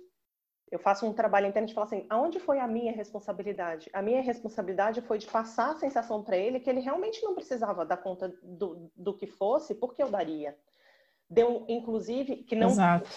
[0.71, 3.91] eu faço um trabalho interno de falar assim, aonde foi a minha responsabilidade?
[3.93, 7.85] A minha responsabilidade foi de passar a sensação para ele que ele realmente não precisava
[7.85, 10.57] dar conta do, do que fosse, porque eu daria.
[11.29, 12.69] Deu, inclusive, que não...
[12.69, 13.11] Exato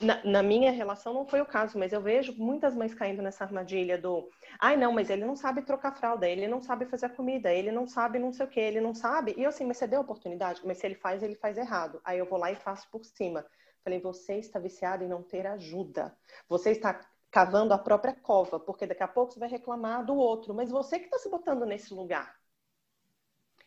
[0.00, 3.42] na, na, minha relação não foi o caso, mas eu vejo muitas mães caindo nessa
[3.44, 4.28] armadilha do
[4.60, 7.72] ai não, mas ele não sabe trocar fralda, ele não sabe fazer a comida, ele
[7.72, 9.34] não sabe não sei o que, ele não sabe.
[9.36, 10.60] E eu assim, mas você deu a oportunidade?
[10.64, 12.00] Mas se ele faz, ele faz errado.
[12.04, 13.44] Aí eu vou lá e faço por cima.
[13.82, 16.16] Falei, você está viciado em não ter ajuda.
[16.48, 20.52] Você está cavando a própria cova, porque daqui a pouco você vai reclamar do outro,
[20.52, 22.36] mas você que está se botando nesse lugar.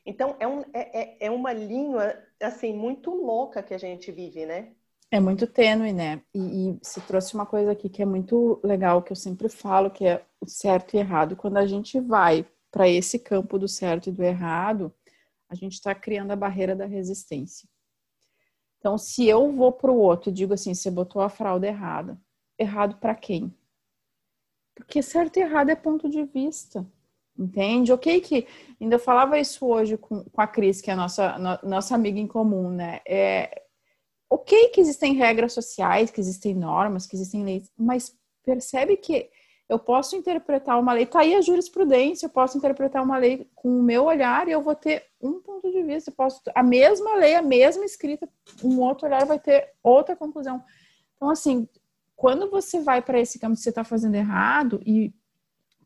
[0.06, 4.46] Então é, um, é, é, é uma linha assim muito louca que a gente vive,
[4.46, 4.74] né?
[5.10, 6.22] É muito tênue, né?
[6.34, 9.92] E, e se trouxe uma coisa aqui que é muito legal, que eu sempre falo,
[9.92, 11.36] que é o certo e errado.
[11.36, 14.94] Quando a gente vai para esse campo do certo e do errado,
[15.48, 17.70] a gente está criando a barreira da resistência.
[18.84, 22.20] Então, se eu vou para o outro e digo assim, você botou a fralda errada,
[22.60, 23.56] errado para quem?
[24.76, 26.86] Porque certo e errado é ponto de vista.
[27.40, 27.94] Entende?
[27.94, 28.46] Ok que
[28.82, 32.20] ainda falava isso hoje com, com a Cris, que é a nossa, no, nossa amiga
[32.20, 33.00] em comum, né?
[33.08, 33.64] É,
[34.30, 39.32] ok que existem regras sociais, que existem normas, que existem leis, mas percebe que
[39.70, 43.80] eu posso interpretar uma lei, tá aí a jurisprudência, eu posso interpretar uma lei com
[43.80, 47.16] o meu olhar e eu vou ter um ponto de vista, eu posso a mesma
[47.16, 48.28] lei, a mesma escrita,
[48.64, 50.64] um outro olhar vai ter outra conclusão.
[51.16, 51.68] Então assim,
[52.16, 55.14] quando você vai para esse campo que você está fazendo errado e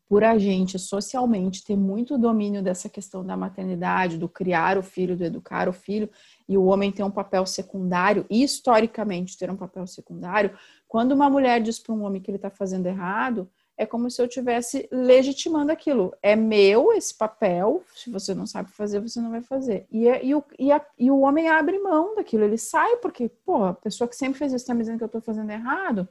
[0.08, 5.16] por a gente socialmente ter muito domínio dessa questão da maternidade, do criar o filho,
[5.16, 6.08] do educar o filho,
[6.48, 10.56] e o homem ter um papel secundário, e historicamente ter um papel secundário,
[10.88, 14.20] quando uma mulher diz para um homem que ele está fazendo errado, é como se
[14.20, 16.12] eu tivesse legitimando aquilo.
[16.20, 19.86] É meu esse papel, se você não sabe fazer, você não vai fazer.
[19.88, 23.28] E, é, e, o, e, a, e o homem abre mão daquilo, ele sai, porque,
[23.28, 26.08] pô, a pessoa que sempre fez isso está me dizendo que eu estou fazendo errado,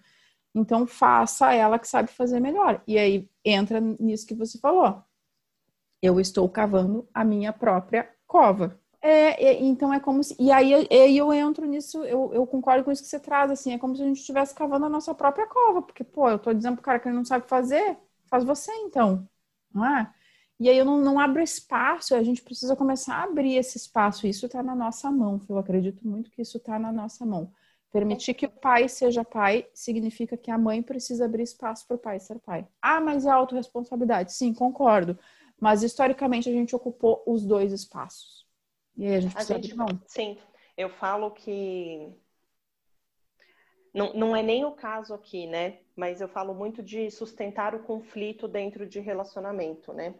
[0.56, 2.82] então faça ela que sabe fazer melhor.
[2.88, 5.04] E aí entra nisso que você falou.
[6.02, 8.80] Eu estou cavando a minha própria cova.
[9.02, 10.36] É, é, então é como se.
[10.40, 13.74] E aí, aí eu entro nisso, eu, eu, concordo com isso que você traz, assim,
[13.74, 16.54] é como se a gente estivesse cavando a nossa própria cova, porque, pô, eu tô
[16.54, 19.28] dizendo pro cara que ele não sabe fazer, faz você então,
[19.74, 20.12] não é?
[20.60, 24.26] E aí eu não, não abro espaço, a gente precisa começar a abrir esse espaço,
[24.26, 27.52] isso tá na nossa mão, eu acredito muito que isso tá na nossa mão.
[27.92, 32.00] Permitir que o pai seja pai significa que a mãe precisa abrir espaço para o
[32.00, 32.68] pai ser pai.
[32.82, 34.34] Ah, mas é autorresponsabilidade.
[34.34, 35.18] Sim, concordo.
[35.60, 38.37] Mas historicamente a gente ocupou os dois espaços.
[38.98, 40.02] E aí a gente precisa a gente, abrir mão.
[40.08, 40.38] Sim,
[40.76, 42.14] eu falo que
[43.94, 45.80] não, não é nem o caso aqui, né?
[45.96, 50.14] Mas eu falo muito de sustentar o conflito dentro de relacionamento, né?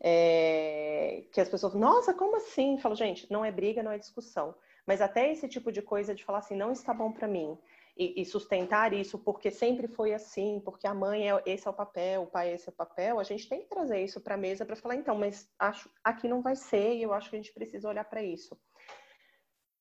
[0.00, 1.24] É...
[1.32, 2.74] Que as pessoas, nossa, como assim?
[2.74, 4.54] Eu falo, gente, não é briga, não é discussão.
[4.86, 7.58] Mas até esse tipo de coisa de falar assim, não está bom para mim.
[7.96, 11.74] E, e, sustentar isso porque sempre foi assim, porque a mãe é esse é o
[11.74, 14.34] papel, o pai é esse é o papel, a gente tem que trazer isso para
[14.34, 17.36] a mesa para falar, então, mas acho aqui não vai ser e eu acho que
[17.36, 18.58] a gente precisa olhar para isso.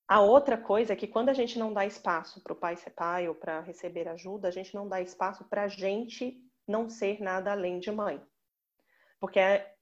[0.07, 2.91] A outra coisa é que quando a gente não dá espaço para o pai ser
[2.91, 7.19] pai ou para receber ajuda, a gente não dá espaço para a gente não ser
[7.19, 8.21] nada além de mãe.
[9.19, 9.72] Porque é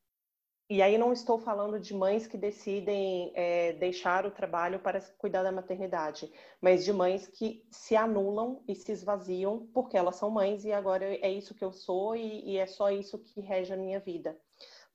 [0.72, 5.44] e aí não estou falando de mães que decidem é, deixar o trabalho para cuidar
[5.44, 6.32] da maternidade,
[6.62, 11.04] mas de mães que se anulam e se esvaziam porque elas são mães e agora
[11.04, 14.40] é isso que eu sou e, e é só isso que rege a minha vida.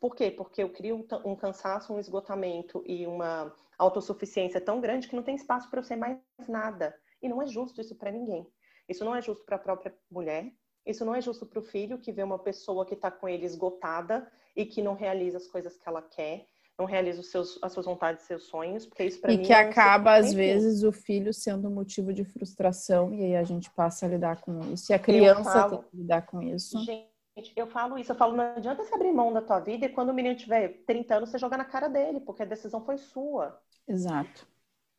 [0.00, 0.30] Por quê?
[0.30, 5.34] Porque eu crio um, cansaço, um esgotamento e uma autossuficiência tão grande que não tem
[5.34, 6.98] espaço para eu ser mais nada.
[7.20, 8.50] E não é justo isso para ninguém.
[8.88, 10.50] Isso não é justo para a própria mulher,
[10.86, 13.44] isso não é justo para o filho que vê uma pessoa que está com ele
[13.44, 16.46] esgotada e que não realiza as coisas que ela quer,
[16.78, 19.52] não realiza os seus, as suas vontades, seus sonhos, porque isso para mim e que
[19.52, 24.06] é acaba às vezes o filho sendo motivo de frustração e aí a gente passa
[24.06, 24.92] a lidar com isso.
[24.92, 26.78] E a criança falo, tem que lidar com isso.
[26.84, 29.90] Gente, eu falo isso, eu falo, não adianta você abrir mão da tua vida e
[29.90, 32.98] quando o menino tiver 30 anos, você joga na cara dele, porque a decisão foi
[32.98, 33.58] sua.
[33.88, 34.46] Exato.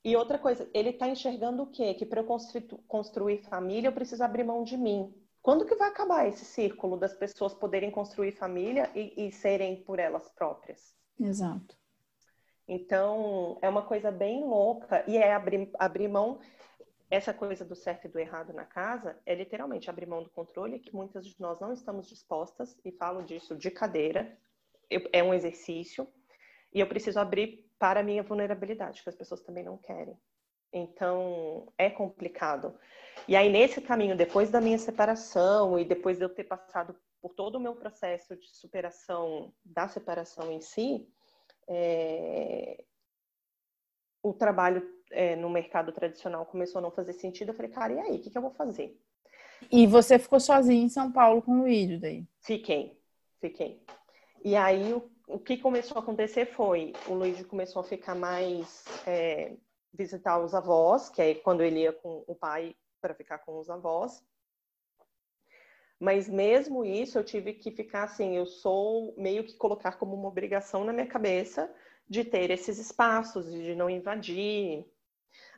[0.03, 1.93] E outra coisa, ele está enxergando o quê?
[1.93, 2.27] Que para eu
[2.87, 5.13] construir família, eu preciso abrir mão de mim.
[5.47, 9.97] Quando que vai acabar esse círculo das pessoas poderem construir família e, e serem por
[9.97, 10.93] elas próprias?
[11.17, 11.73] Exato.
[12.67, 16.41] Então, é uma coisa bem louca e é abrir, abrir mão
[17.09, 20.79] essa coisa do certo e do errado na casa é literalmente abrir mão do controle,
[20.79, 24.37] que muitas de nós não estamos dispostas, e falo disso de cadeira,
[24.89, 26.05] eu, é um exercício,
[26.73, 30.19] e eu preciso abrir para a minha vulnerabilidade, que as pessoas também não querem.
[30.71, 32.77] Então, é complicado.
[33.27, 37.33] E aí, nesse caminho, depois da minha separação e depois de eu ter passado por
[37.33, 41.07] todo o meu processo de superação da separação em si,
[41.67, 42.83] é...
[44.21, 47.99] o trabalho é, no mercado tradicional começou a não fazer sentido, eu falei, cara, e
[47.99, 48.99] aí, o que, que eu vou fazer?
[49.71, 52.27] E você ficou sozinha em São Paulo com o Luíde daí?
[52.41, 52.99] Fiquei,
[53.39, 53.81] fiquei.
[54.43, 58.85] E aí, o, o que começou a acontecer foi, o Luíde começou a ficar mais...
[59.07, 59.53] É,
[59.97, 63.69] visitar os avós, que é quando ele ia com o pai para ficar com os
[63.69, 64.23] avós.
[65.99, 70.27] Mas mesmo isso, eu tive que ficar assim, eu sou meio que colocar como uma
[70.27, 71.73] obrigação na minha cabeça
[72.07, 74.85] de ter esses espaços, de não invadir,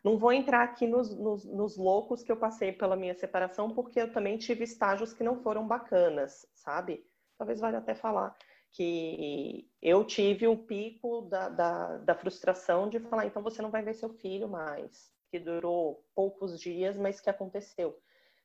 [0.03, 3.99] não vou entrar aqui nos, nos, nos, loucos que eu passei pela minha separação, porque
[3.99, 7.05] eu também tive estágios que não foram bacanas, sabe?
[7.37, 8.35] Talvez valha até falar
[8.71, 13.81] que eu tive um pico da, da, da frustração de falar, então você não vai
[13.81, 17.99] ver seu filho mais, que durou poucos dias, mas que aconteceu.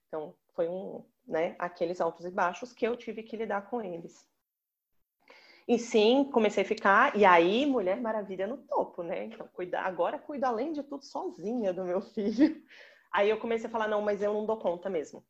[0.08, 4.26] Então, foi um, né, aqueles altos e baixos que eu tive que lidar com eles.
[5.66, 9.24] E sim, comecei a ficar, e aí Mulher Maravilha no topo, né?
[9.24, 12.62] Então, cuida, agora cuido além de tudo sozinha do meu filho.
[13.10, 15.24] Aí eu comecei a falar, não, mas eu não dou conta mesmo.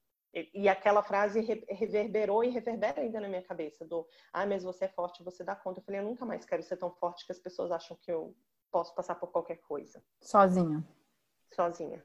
[0.52, 4.88] E, aquela frase reverberou e reverbera ainda na minha cabeça, do, ah, mas você é
[4.88, 5.78] forte, você dá conta.
[5.78, 8.34] Eu falei, eu nunca mais quero ser tão forte que as pessoas acham que eu
[8.68, 10.02] posso passar por qualquer coisa.
[10.20, 10.84] Sozinha.
[11.52, 12.04] Sozinha.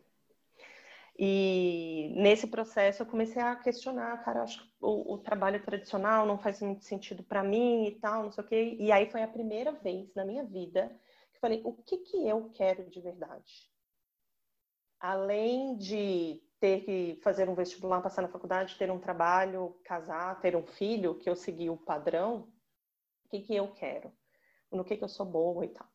[1.17, 6.37] E nesse processo eu comecei a questionar, cara, acho que o, o trabalho tradicional não
[6.37, 8.77] faz muito sentido para mim e tal, não sei o quê.
[8.79, 10.87] E aí foi a primeira vez na minha vida
[11.31, 13.69] que eu falei, o que que eu quero de verdade?
[14.99, 20.55] Além de ter que fazer um vestibular, passar na faculdade, ter um trabalho, casar, ter
[20.55, 22.51] um filho, que eu segui o padrão,
[23.25, 24.11] o que que eu quero?
[24.71, 25.87] No que que eu sou boa e tal.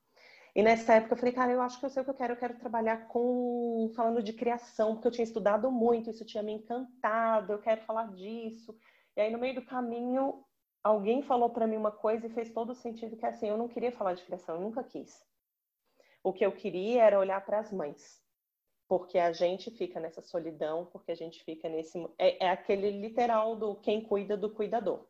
[0.55, 2.33] E nessa época eu falei, cara, eu acho que eu sei o que eu quero,
[2.35, 6.53] eu quero trabalhar com falando de criação, porque eu tinha estudado muito, isso tinha me
[6.53, 8.77] encantado, eu quero falar disso.
[9.17, 10.45] E aí no meio do caminho,
[10.83, 13.59] alguém falou para mim uma coisa e fez todo o sentido que é assim, eu
[13.59, 15.21] não queria falar de criação, eu nunca quis.
[16.23, 18.24] O que eu queria era olhar para as mães.
[18.87, 23.57] Porque a gente fica nessa solidão, porque a gente fica nesse é, é aquele literal
[23.57, 25.07] do quem cuida do cuidador.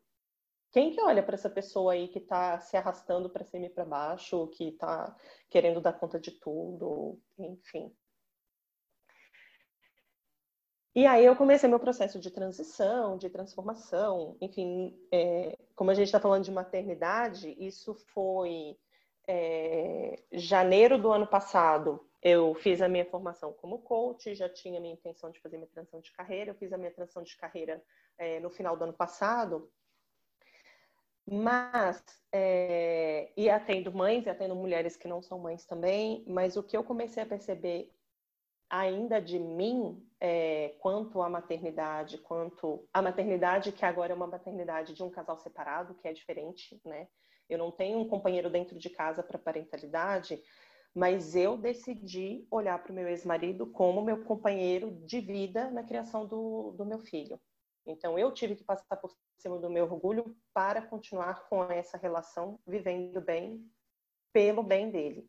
[0.72, 3.84] Quem que olha para essa pessoa aí que está se arrastando para cima e para
[3.84, 5.16] baixo, que está
[5.48, 7.94] querendo dar conta de tudo, enfim.
[10.96, 16.06] E aí eu comecei meu processo de transição, de transformação, enfim, é, como a gente
[16.06, 18.76] está falando de maternidade, isso foi
[19.26, 22.04] é, janeiro do ano passado.
[22.24, 26.00] Eu fiz a minha formação como coach, já tinha minha intenção de fazer minha transição
[26.00, 26.52] de carreira.
[26.52, 27.84] Eu fiz a minha transição de carreira
[28.16, 29.70] é, no final do ano passado.
[31.26, 36.62] Mas, é, e atendo mães, e atendo mulheres que não são mães também, mas o
[36.62, 37.90] que eu comecei a perceber
[38.70, 44.94] ainda de mim, é, quanto à maternidade, quanto a maternidade que agora é uma maternidade
[44.94, 47.06] de um casal separado, que é diferente, né?
[47.48, 50.42] Eu não tenho um companheiro dentro de casa para parentalidade,
[50.94, 56.26] mas eu decidi olhar para o meu ex-marido como meu companheiro de vida na criação
[56.26, 57.40] do, do meu filho.
[57.86, 62.58] Então, eu tive que passar por cima do meu orgulho para continuar com essa relação,
[62.66, 63.68] vivendo bem,
[64.32, 65.28] pelo bem dele.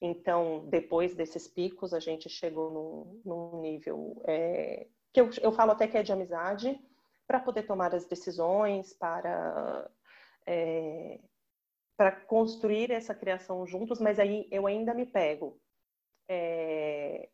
[0.00, 5.72] Então, depois desses picos, a gente chegou num, num nível é, que eu, eu falo
[5.72, 6.78] até que é de amizade,
[7.26, 9.90] para poder tomar as decisões, para,
[10.46, 11.20] é,
[12.02, 15.56] para construir essa criação juntos, mas aí eu ainda me pego.
[16.28, 17.28] É,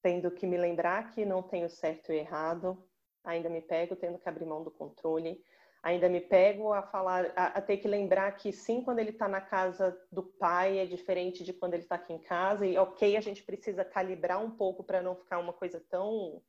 [0.00, 2.88] tendo que me lembrar que não tenho certo e errado,
[3.24, 5.42] ainda me pego tendo que abrir mão do controle,
[5.82, 9.26] ainda me pego a falar, a, a ter que lembrar que sim, quando ele está
[9.26, 13.16] na casa do pai é diferente de quando ele está aqui em casa, e ok,
[13.16, 16.40] a gente precisa calibrar um pouco para não ficar uma coisa tão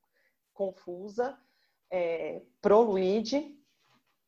[0.54, 1.36] confusa
[1.90, 3.60] é, pro Luigi,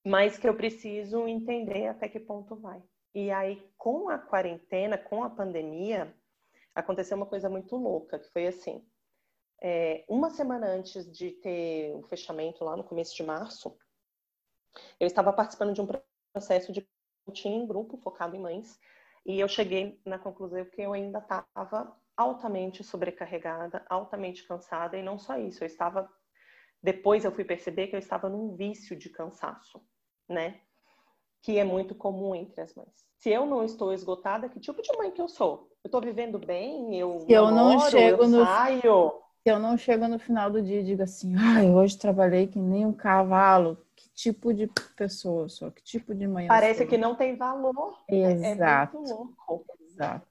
[0.03, 2.81] mas que eu preciso entender até que ponto vai.
[3.15, 6.13] E aí, com a quarentena, com a pandemia,
[6.75, 8.85] aconteceu uma coisa muito louca, que foi assim,
[9.63, 13.79] é, uma semana antes de ter o fechamento, lá no começo de março,
[14.99, 15.87] eu estava participando de um
[16.33, 16.85] processo de
[17.25, 18.77] coaching em grupo focado em mães,
[19.25, 25.17] e eu cheguei na conclusão que eu ainda estava altamente sobrecarregada, altamente cansada, e não
[25.17, 26.11] só isso, eu estava.
[26.83, 29.81] Depois eu fui perceber que eu estava num vício de cansaço,
[30.27, 30.64] né?
[31.45, 33.05] Que é muito comum entre as mães.
[33.19, 35.69] Se eu não estou esgotada, que tipo de mãe que eu sou?
[35.83, 36.99] Eu estou vivendo bem?
[36.99, 39.13] Eu, eu namoro, não chego eu no saio?
[39.45, 42.83] Eu não chego no final do dia e digo assim, ai, hoje trabalhei que nem
[42.83, 43.77] um cavalo.
[43.95, 44.65] Que tipo de
[44.97, 45.71] pessoa eu sou?
[45.71, 47.95] Que tipo de mãe Parece que não tem valor.
[48.09, 48.97] Exato.
[48.97, 49.77] É muito louco.
[49.87, 50.27] Exato.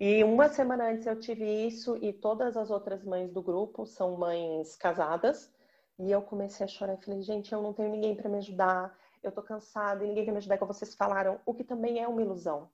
[0.00, 4.16] E uma semana antes eu tive isso e todas as outras mães do grupo são
[4.16, 5.52] mães casadas.
[5.98, 9.02] E eu comecei a chorar e falei, gente, eu não tenho ninguém para me ajudar
[9.22, 12.08] eu tô cansada e ninguém quer me ajudar, como vocês falaram, o que também é
[12.08, 12.70] uma ilusão.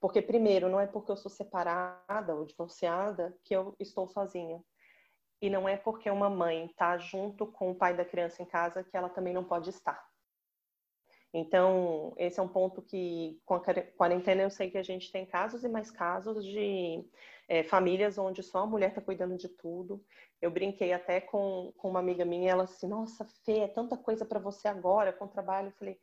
[0.00, 4.62] Porque, primeiro, não é porque eu sou separada ou divorciada que eu estou sozinha.
[5.40, 8.84] E não é porque uma mãe está junto com o pai da criança em casa
[8.84, 10.06] que ela também não pode estar.
[11.32, 13.60] Então, esse é um ponto que, com a
[13.96, 17.04] quarentena, eu sei que a gente tem casos e mais casos de
[17.48, 20.02] é, famílias onde só a mulher está cuidando de tudo.
[20.40, 24.24] Eu brinquei até com, com uma amiga minha, ela assim, nossa, Fê, é tanta coisa
[24.24, 25.68] para você agora com o trabalho.
[25.68, 25.98] Eu falei,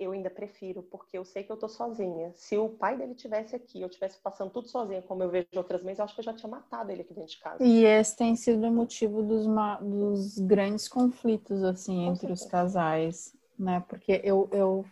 [0.00, 2.32] eu ainda prefiro, porque eu sei que eu tô sozinha.
[2.34, 5.82] Se o pai dele tivesse aqui, eu tivesse passando tudo sozinha, como eu vejo outras
[5.82, 7.62] mães, eu acho que eu já tinha matado ele aqui dentro de casa.
[7.62, 9.46] E esse tem sido o motivo dos,
[9.82, 12.44] dos grandes conflitos, assim, com entre certeza.
[12.44, 13.84] os casais, né?
[13.86, 14.86] Porque eu, eu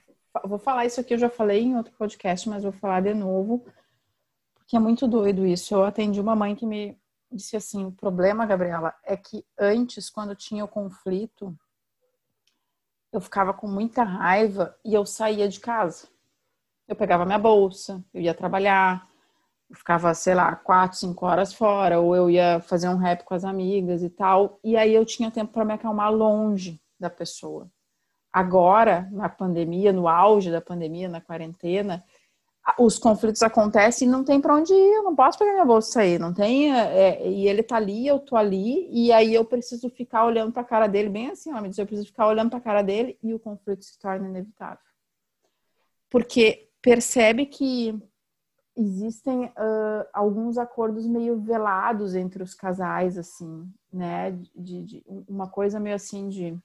[0.45, 3.65] vou falar isso aqui, eu já falei em outro podcast, mas vou falar de novo,
[4.69, 5.75] porque é muito doido isso.
[5.75, 6.95] Eu atendi uma mãe que me
[7.33, 11.57] disse assim: o problema, Gabriela, é que antes, quando tinha o conflito,
[13.11, 16.07] eu ficava com muita raiva e eu saía de casa.
[16.87, 19.09] Eu pegava minha bolsa, eu ia trabalhar,
[19.71, 23.33] eu ficava, sei lá, quatro, cinco horas fora, ou eu ia fazer um rap com
[23.33, 27.71] as amigas e tal, e aí eu tinha tempo para me acalmar longe da pessoa.
[28.31, 32.05] Agora, na pandemia, no auge da pandemia, na quarentena,
[32.79, 35.89] os conflitos acontecem e não tem para onde ir, eu não posso pegar minha bolsa
[35.89, 39.45] e sair, não tem, é, e ele tá ali, eu tô ali, e aí eu
[39.45, 42.27] preciso ficar olhando para a cara dele, bem assim, ó, me diz, eu preciso ficar
[42.27, 44.79] olhando para a cara dele e o conflito se torna inevitável.
[46.11, 47.99] Porque percebe que
[48.77, 55.81] existem uh, alguns acordos meio velados entre os casais, assim, né, de, de uma coisa
[55.81, 56.57] meio assim de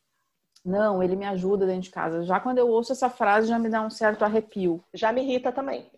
[0.64, 2.24] não, ele me ajuda dentro de casa.
[2.24, 4.84] Já quando eu ouço essa frase, já me dá um certo arrepio.
[4.94, 5.92] Já me irrita também.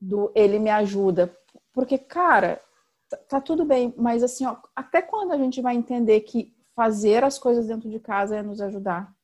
[0.00, 1.36] Do ele me ajuda.
[1.72, 2.60] Porque, cara,
[3.08, 7.22] tá, tá tudo bem, mas assim, ó, até quando a gente vai entender que fazer
[7.22, 9.14] as coisas dentro de casa é nos ajudar?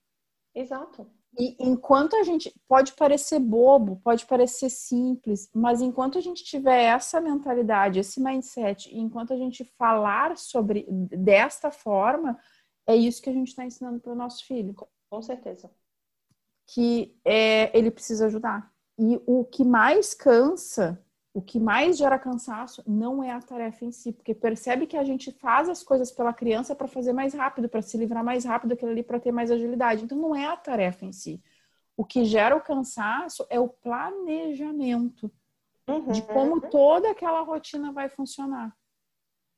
[0.54, 1.06] Exato.
[1.38, 6.84] E enquanto a gente pode parecer bobo, pode parecer simples, mas enquanto a gente tiver
[6.84, 12.38] essa mentalidade, esse mindset, enquanto a gente falar sobre desta forma,
[12.86, 14.74] é isso que a gente está ensinando para o nosso filho.
[15.10, 15.70] Com certeza.
[16.66, 18.72] Que é, ele precisa ajudar.
[18.98, 21.02] E o que mais cansa,
[21.34, 25.04] o que mais gera cansaço, não é a tarefa em si, porque percebe que a
[25.04, 28.70] gente faz as coisas pela criança para fazer mais rápido, para se livrar mais rápido
[28.70, 30.04] daquilo ali, para ter mais agilidade.
[30.04, 31.42] Então não é a tarefa em si.
[31.96, 35.30] O que gera o cansaço é o planejamento
[35.88, 36.12] uhum.
[36.12, 38.76] de como toda aquela rotina vai funcionar.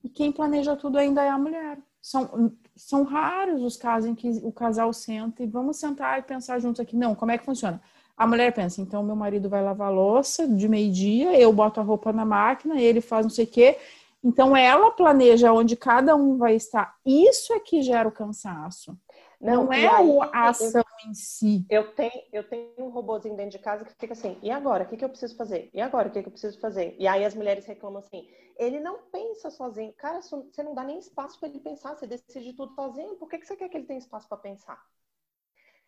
[0.02, 1.78] E quem planeja tudo ainda é a mulher.
[2.00, 6.60] São, são raros os casos em que o casal senta e vamos sentar e pensar
[6.60, 6.96] juntos aqui.
[6.96, 7.82] Não, como é que funciona?
[8.16, 12.12] A mulher pensa, então meu marido vai lavar louça de meio-dia, eu boto a roupa
[12.12, 13.78] na máquina, ele faz não sei o quê.
[14.22, 16.96] Então ela planeja onde cada um vai estar.
[17.04, 18.96] Isso é que gera o cansaço.
[19.40, 21.64] Não, não é aí, a ação eu, em si.
[21.70, 24.84] Eu tenho, eu tenho um robozinho dentro de casa que fica assim, e agora?
[24.84, 25.70] O que, que eu preciso fazer?
[25.72, 26.08] E agora?
[26.08, 26.96] O que, que eu preciso fazer?
[26.98, 28.28] E aí as mulheres reclamam assim,
[28.58, 29.92] ele não pensa sozinho.
[29.92, 33.16] Cara, você não dá nem espaço para ele pensar, você decide tudo sozinho.
[33.16, 34.84] Por que, que você quer que ele tenha espaço para pensar?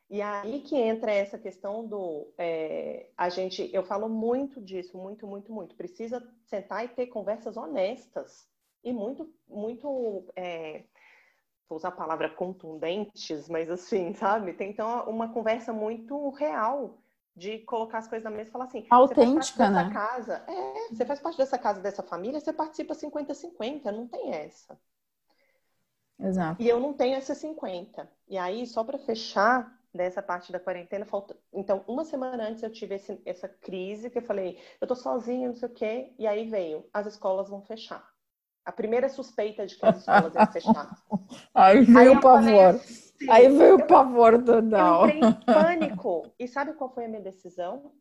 [0.09, 2.33] E aí que entra essa questão do.
[2.37, 5.77] É, a gente, eu falo muito disso, muito, muito, muito.
[5.77, 8.49] Precisa sentar e ter conversas honestas
[8.83, 10.25] e muito, muito.
[10.35, 10.83] É,
[11.71, 14.53] vou usar a palavra contundentes, mas assim, sabe?
[14.53, 16.99] Tem então uma conversa muito real
[17.35, 19.89] de colocar as coisas na mesa e falar assim, autêntica, né?
[19.93, 24.77] Casa, é, você faz parte dessa casa, dessa família, você participa 50-50, não tem essa.
[26.19, 26.61] Exato.
[26.61, 28.11] E eu não tenho essa 50.
[28.29, 31.35] E aí, só para fechar dessa parte da quarentena, falta...
[31.53, 35.49] então, uma semana antes eu tive esse, essa crise que eu falei, eu tô sozinha,
[35.49, 38.07] não sei o quê, e aí veio, as escolas vão fechar
[38.65, 40.97] a primeira suspeita de que as escolas iam fechar.
[41.55, 42.81] Aí veio o pavor.
[43.29, 45.09] Aí veio o pavor total.
[45.09, 46.33] Eu entrei em pânico.
[46.39, 47.93] E sabe qual foi a minha decisão?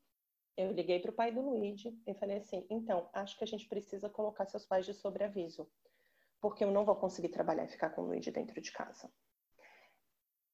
[0.55, 3.67] Eu liguei para o pai do Luigi e falei assim: então, acho que a gente
[3.67, 5.69] precisa colocar seus pais de sobreaviso.
[6.41, 9.09] Porque eu não vou conseguir trabalhar e ficar com o Luigi dentro de casa.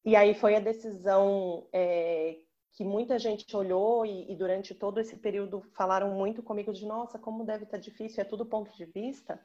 [0.03, 2.37] E aí foi a decisão é,
[2.73, 7.17] que muita gente olhou e, e, durante todo esse período falaram muito comigo de nossa,
[7.17, 9.39] como deve estar difícil, é tudo ponto de vista.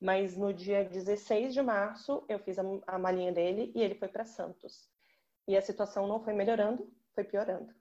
[0.00, 4.08] Mas no dia 16 de março, eu fiz a, a malinha dele e ele foi
[4.08, 4.88] para Santos.
[5.46, 7.74] E a situação não foi melhorando, foi piorando.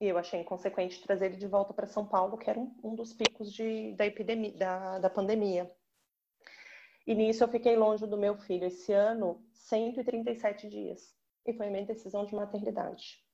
[0.00, 2.94] E eu achei inconsequente trazer ele de volta para São Paulo, que era um, um
[2.96, 5.70] dos picos de, da epidemia, da, da pandemia.
[7.06, 11.14] E nisso eu fiquei longe do meu filho esse ano 137 dias.
[11.46, 13.24] E foi minha decisão de maternidade.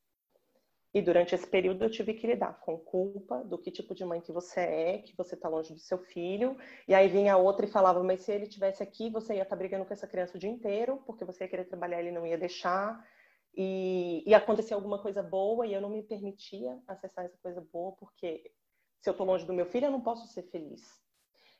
[0.98, 4.20] E durante esse período eu tive que lidar com culpa do que tipo de mãe
[4.20, 6.56] que você é, que você está longe do seu filho.
[6.88, 9.56] E aí vinha outra e falava, mas se ele tivesse aqui, você ia estar tá
[9.56, 12.36] brigando com essa criança o dia inteiro, porque você ia querer trabalhar, ele não ia
[12.36, 13.00] deixar.
[13.54, 17.92] E, e acontecia alguma coisa boa e eu não me permitia acessar essa coisa boa,
[17.92, 18.50] porque
[19.00, 20.82] se eu estou longe do meu filho, eu não posso ser feliz.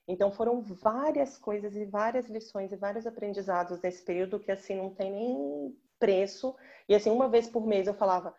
[0.09, 4.93] Então foram várias coisas e várias lições e vários aprendizados nesse período que assim não
[4.93, 6.57] tem nem preço.
[6.89, 8.35] E assim, uma vez por mês eu falava,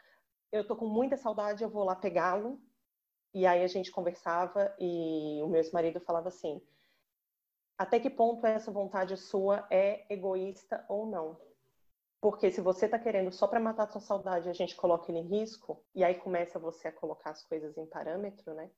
[0.51, 2.59] eu tô com muita saudade, eu vou lá pegá-lo.
[3.33, 6.61] E aí a gente conversava e o meu ex-marido falava assim:
[7.77, 11.39] até que ponto essa vontade sua é egoísta ou não?
[12.19, 15.27] Porque se você tá querendo só para matar sua saudade, a gente coloca ele em
[15.27, 18.69] risco, e aí começa você a colocar as coisas em parâmetro, né?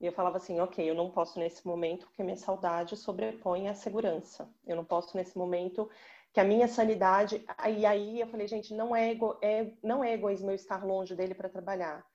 [0.00, 3.74] E eu falava assim, ok, eu não posso nesse momento porque minha saudade sobrepõe a
[3.74, 4.48] segurança.
[4.64, 5.90] Eu não posso nesse momento
[6.32, 7.44] que a minha sanidade.
[7.68, 11.14] E aí eu falei, gente, não é, ego, é, não é egoísmo eu estar longe
[11.14, 12.06] dele para trabalhar.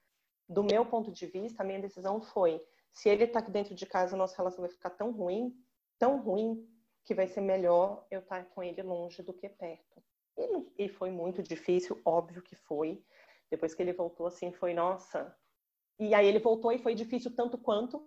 [0.47, 2.61] Do meu ponto de vista, a minha decisão foi:
[2.91, 5.55] se ele está aqui dentro de casa, a nossa relação vai ficar tão ruim,
[5.97, 6.68] tão ruim,
[7.05, 10.03] que vai ser melhor eu estar com ele longe do que perto.
[10.38, 13.03] E, e foi muito difícil, óbvio que foi.
[13.49, 15.36] Depois que ele voltou, assim, foi, nossa,
[15.99, 18.05] e aí ele voltou e foi difícil tanto quanto,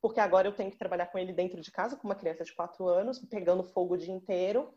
[0.00, 2.54] porque agora eu tenho que trabalhar com ele dentro de casa, com uma criança de
[2.54, 4.72] quatro anos, pegando fogo o dia inteiro.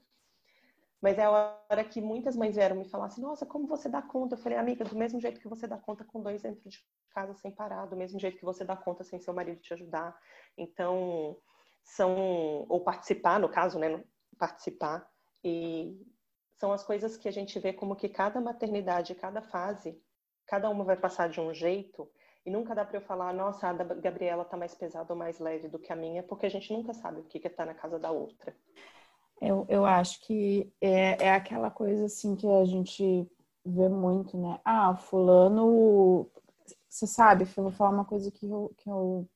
[1.02, 1.32] Mas é a
[1.70, 4.36] hora que muitas mães vieram me falar assim, nossa, como você dá conta?
[4.36, 6.80] Eu falei, amiga, do mesmo jeito que você dá conta com dois dentro de
[7.10, 10.16] casa sem parar, do mesmo jeito que você dá conta sem seu marido te ajudar.
[10.56, 11.38] Então,
[11.84, 14.04] são, ou participar, no caso, né,
[14.38, 15.10] participar,
[15.44, 16.00] e
[16.60, 20.00] são as coisas que a gente vê como que cada maternidade, cada fase,
[20.46, 22.08] cada uma vai passar de um jeito,
[22.46, 25.40] e nunca dá para eu falar, nossa, a da Gabriela tá mais pesada ou mais
[25.40, 27.74] leve do que a minha, porque a gente nunca sabe o que que tá na
[27.74, 28.56] casa da outra.
[29.42, 33.28] Eu, eu acho que é, é aquela coisa assim que a gente
[33.66, 34.60] vê muito, né?
[34.64, 36.30] Ah, fulano,
[36.88, 39.28] você sabe, eu vou falar uma coisa que eu, que eu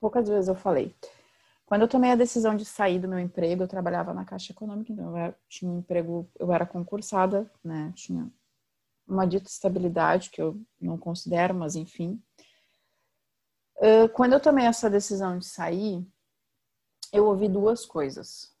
[0.00, 0.96] poucas vezes eu falei.
[1.66, 4.92] Quando eu tomei a decisão de sair do meu emprego, eu trabalhava na Caixa Econômica,
[4.92, 7.92] então eu era, tinha um emprego, eu era concursada, né?
[7.94, 8.30] Tinha
[9.06, 12.22] uma dita estabilidade, que eu não considero, mas enfim.
[14.14, 16.06] Quando eu tomei essa decisão de sair,
[17.12, 18.52] eu ouvi duas coisas,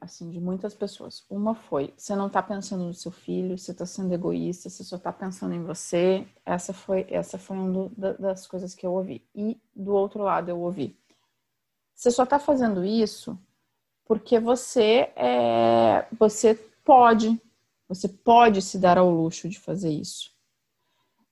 [0.00, 1.24] assim, de muitas pessoas.
[1.30, 4.96] Uma foi: você não está pensando no seu filho, você está sendo egoísta, você só
[4.96, 6.26] está pensando em você.
[6.44, 9.24] Essa foi, essa foi uma das coisas que eu ouvi.
[9.34, 10.98] E do outro lado, eu ouvi:
[11.94, 13.38] você só está fazendo isso
[14.04, 17.40] porque você é, você pode,
[17.88, 20.34] você pode se dar ao luxo de fazer isso.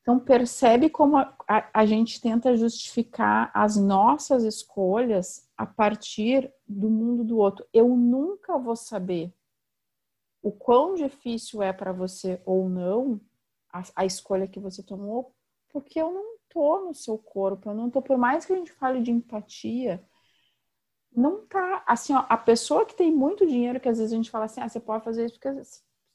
[0.01, 6.91] Então, percebe como a, a, a, gente tenta justificar as nossas escolhas a partir do
[6.91, 7.65] mundo do outro.
[7.73, 9.33] Eu nunca vou saber
[10.43, 13.21] o quão difícil é para você ou não
[13.73, 15.33] a, a, escolha que você tomou,
[15.69, 18.73] porque eu não tô no seu corpo, eu não tô, por mais que a gente
[18.73, 20.05] fale de empatia,
[21.15, 24.33] não tá, assim, ó, a pessoa que tem muito dinheiro, que às vezes a gente
[24.33, 25.63] fala assim, ah, você pode fazer isso porque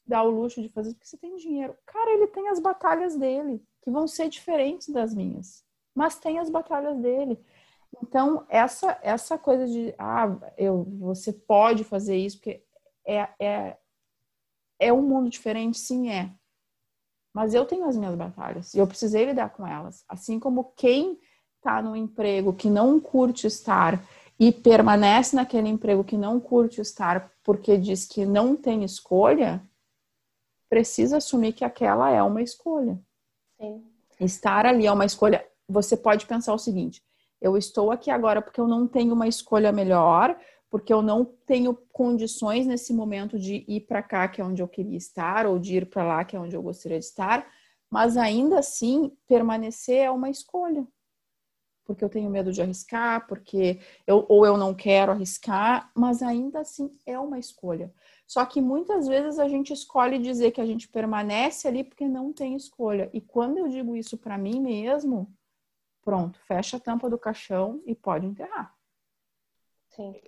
[0.06, 1.74] dá o luxo de fazer porque você tem dinheiro.
[1.86, 6.50] Cara, ele tem as batalhas dele, que vão ser diferentes das minhas, mas tem as
[6.50, 7.42] batalhas dele.
[8.02, 12.62] Então, essa essa coisa de ah, eu você pode fazer isso porque
[13.06, 13.76] é é
[14.80, 16.30] é um mundo diferente, sim é.
[17.34, 20.04] Mas eu tenho as minhas batalhas e eu precisei lidar com elas.
[20.08, 21.18] Assim como quem
[21.56, 24.02] está no emprego que não curte estar
[24.38, 29.60] e permanece naquele emprego que não curte estar porque diz que não tem escolha,
[30.68, 33.00] precisa assumir que aquela é uma escolha.
[33.60, 33.84] Sim.
[34.20, 35.44] Estar ali é uma escolha.
[35.68, 37.02] Você pode pensar o seguinte:
[37.40, 40.38] eu estou aqui agora porque eu não tenho uma escolha melhor,
[40.70, 44.68] porque eu não tenho condições nesse momento de ir para cá, que é onde eu
[44.68, 47.46] queria estar, ou de ir para lá, que é onde eu gostaria de estar,
[47.90, 50.86] mas ainda assim permanecer é uma escolha.
[51.84, 56.60] Porque eu tenho medo de arriscar, porque eu ou eu não quero arriscar, mas ainda
[56.60, 57.90] assim é uma escolha.
[58.26, 62.30] Só que muitas vezes a gente escolhe dizer que a gente permanece ali porque não
[62.30, 63.08] tem escolha.
[63.14, 65.34] E quando eu digo isso para mim mesmo,
[66.08, 68.74] pronto, fecha a tampa do caixão e pode enterrar.
[69.88, 70.18] Sim.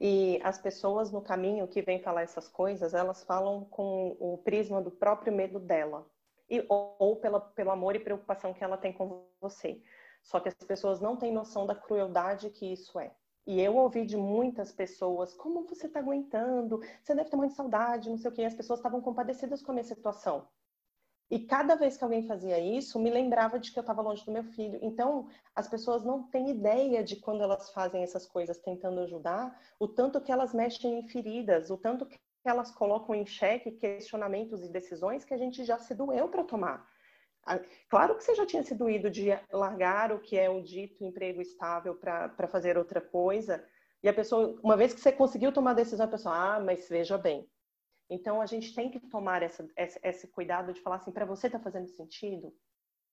[0.00, 4.80] E as pessoas no caminho que vêm falar essas coisas, elas falam com o prisma
[4.80, 6.06] do próprio medo dela.
[6.48, 9.82] E, ou, ou pela, pelo amor e preocupação que ela tem com você.
[10.22, 13.10] Só que as pessoas não têm noção da crueldade que isso é.
[13.44, 16.80] E eu ouvi de muitas pessoas, como você está aguentando?
[17.02, 18.44] Você deve ter muita saudade, não sei o quê.
[18.44, 20.46] As pessoas estavam compadecidas com a minha situação.
[21.30, 24.32] E cada vez que alguém fazia isso, me lembrava de que eu estava longe do
[24.32, 24.78] meu filho.
[24.80, 29.86] Então, as pessoas não têm ideia de quando elas fazem essas coisas tentando ajudar, o
[29.86, 34.72] tanto que elas mexem em feridas, o tanto que elas colocam em xeque questionamentos e
[34.72, 36.88] decisões que a gente já se doeu para tomar.
[37.88, 41.42] Claro que você já tinha se doído de largar o que é o dito emprego
[41.42, 43.62] estável para fazer outra coisa,
[44.02, 46.88] e a pessoa, uma vez que você conseguiu tomar a decisão, a pessoa, ah, mas
[46.88, 47.48] veja bem,
[48.10, 51.46] então, a gente tem que tomar essa, essa, esse cuidado de falar assim: para você
[51.46, 52.54] está fazendo sentido?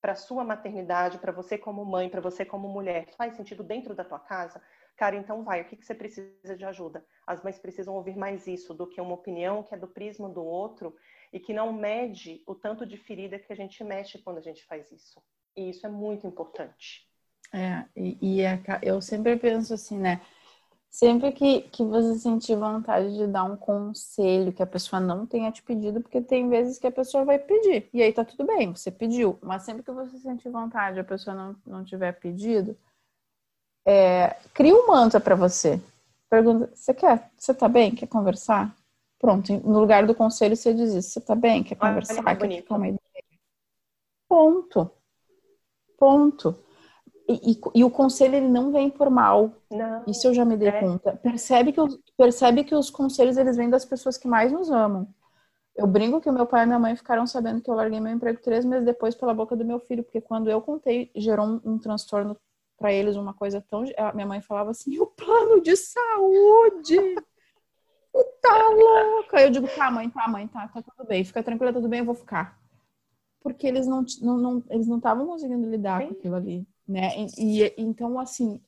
[0.00, 4.04] Para sua maternidade, para você como mãe, para você como mulher, faz sentido dentro da
[4.04, 4.62] tua casa?
[4.96, 7.04] Cara, então vai, o que, que você precisa de ajuda?
[7.26, 10.42] As mães precisam ouvir mais isso do que uma opinião que é do prisma do
[10.42, 10.96] outro
[11.32, 14.64] e que não mede o tanto de ferida que a gente mexe quando a gente
[14.64, 15.22] faz isso.
[15.54, 17.06] E isso é muito importante.
[17.52, 20.20] É, e, e é, eu sempre penso assim, né?
[20.90, 25.52] Sempre que, que você sentir vontade de dar um conselho que a pessoa não tenha
[25.52, 28.74] te pedido, porque tem vezes que a pessoa vai pedir, e aí tá tudo bem,
[28.74, 32.76] você pediu, mas sempre que você sentir vontade e a pessoa não, não tiver pedido,
[33.86, 35.80] é, cria um mantra para você.
[36.28, 37.30] Pergunta: você quer?
[37.36, 37.94] Você tá bem?
[37.94, 38.74] Quer conversar?
[39.18, 41.62] Pronto, no lugar do conselho você diz isso: você tá bem?
[41.62, 42.14] Quer conversar?
[42.14, 42.64] Olha, quer?
[44.28, 44.90] Ponto.
[45.96, 46.65] Ponto.
[47.28, 49.52] E, e, e, o conselho ele não vem por mal.
[49.70, 50.80] Não, Isso eu já me dei é.
[50.80, 51.16] conta.
[51.16, 55.08] Percebe que, os, percebe que os conselhos eles vêm das pessoas que mais nos amam.
[55.74, 58.12] Eu brinco que o meu pai e minha mãe ficaram sabendo que eu larguei meu
[58.12, 61.60] emprego três meses depois pela boca do meu filho, porque quando eu contei, gerou um,
[61.64, 62.36] um transtorno
[62.78, 63.84] para eles, uma coisa tão.
[63.98, 67.16] A minha mãe falava assim: o plano de saúde!
[68.40, 69.42] tá louca!
[69.42, 72.06] Eu digo: tá, mãe, tá, mãe, tá, tá tudo bem, fica tranquila, tudo bem, eu
[72.06, 72.56] vou ficar.
[73.42, 76.08] Porque eles não estavam não, não, eles não conseguindo lidar Sim.
[76.08, 77.10] com aquilo ali né?
[77.38, 78.60] E, e então, assim,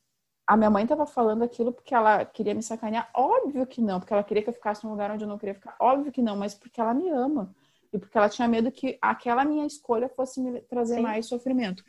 [0.46, 3.10] a minha mãe estava falando aquilo porque ela queria me sacanear?
[3.14, 5.54] Óbvio que não, porque ela queria que eu ficasse num lugar onde eu não queria
[5.54, 5.76] ficar.
[5.78, 7.54] Óbvio que não, mas porque ela me ama.
[7.92, 11.02] E porque ela tinha medo que aquela minha escolha fosse me trazer Sim.
[11.02, 11.84] mais sofrimento.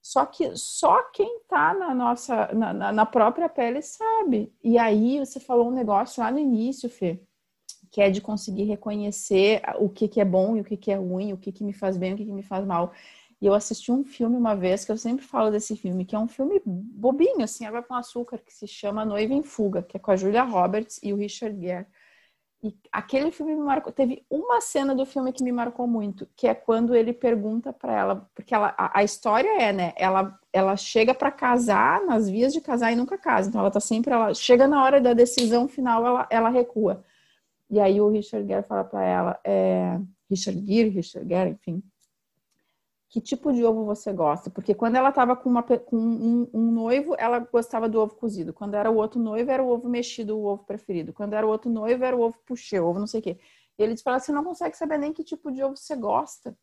[0.00, 4.52] Só que só quem tá na nossa, na, na, própria pele sabe.
[4.62, 7.20] E aí você falou um negócio lá no início, Fê,
[7.90, 10.96] que é de conseguir reconhecer o que, que é bom e o que, que é
[10.96, 12.92] ruim, o que, que me faz bem, o que, que me faz mal.
[13.42, 16.18] E eu assisti um filme uma vez, que eu sempre falo desse filme, que é
[16.18, 20.00] um filme bobinho, assim, água com açúcar, que se chama Noiva em Fuga, que é
[20.00, 21.86] com a Julia Roberts e o Richard Gere.
[22.62, 23.92] E aquele filme me marcou.
[23.92, 27.92] Teve uma cena do filme que me marcou muito, que é quando ele pergunta para
[27.92, 29.92] ela, porque ela, a, a, história é, né?
[29.96, 33.48] Ela, ela chega para casar, nas vias de casar e nunca casa.
[33.48, 37.04] Então ela tá sempre, ela chega na hora da decisão final, ela, ela recua.
[37.68, 39.98] E aí o Richard Gere fala para ela, é,
[40.30, 41.82] Richard Gere, Richard Gere, enfim,
[43.12, 44.48] que tipo de ovo você gosta.
[44.48, 48.54] Porque quando ela estava com, uma, com um, um, noivo, ela gostava do ovo cozido.
[48.54, 51.12] Quando era o outro noivo, era o ovo mexido, o ovo preferido.
[51.12, 53.38] Quando era o outro noivo, era o ovo puxê, ovo não sei o quê.
[53.78, 56.56] E ele fala, você não consegue saber nem que tipo de ovo você gosta.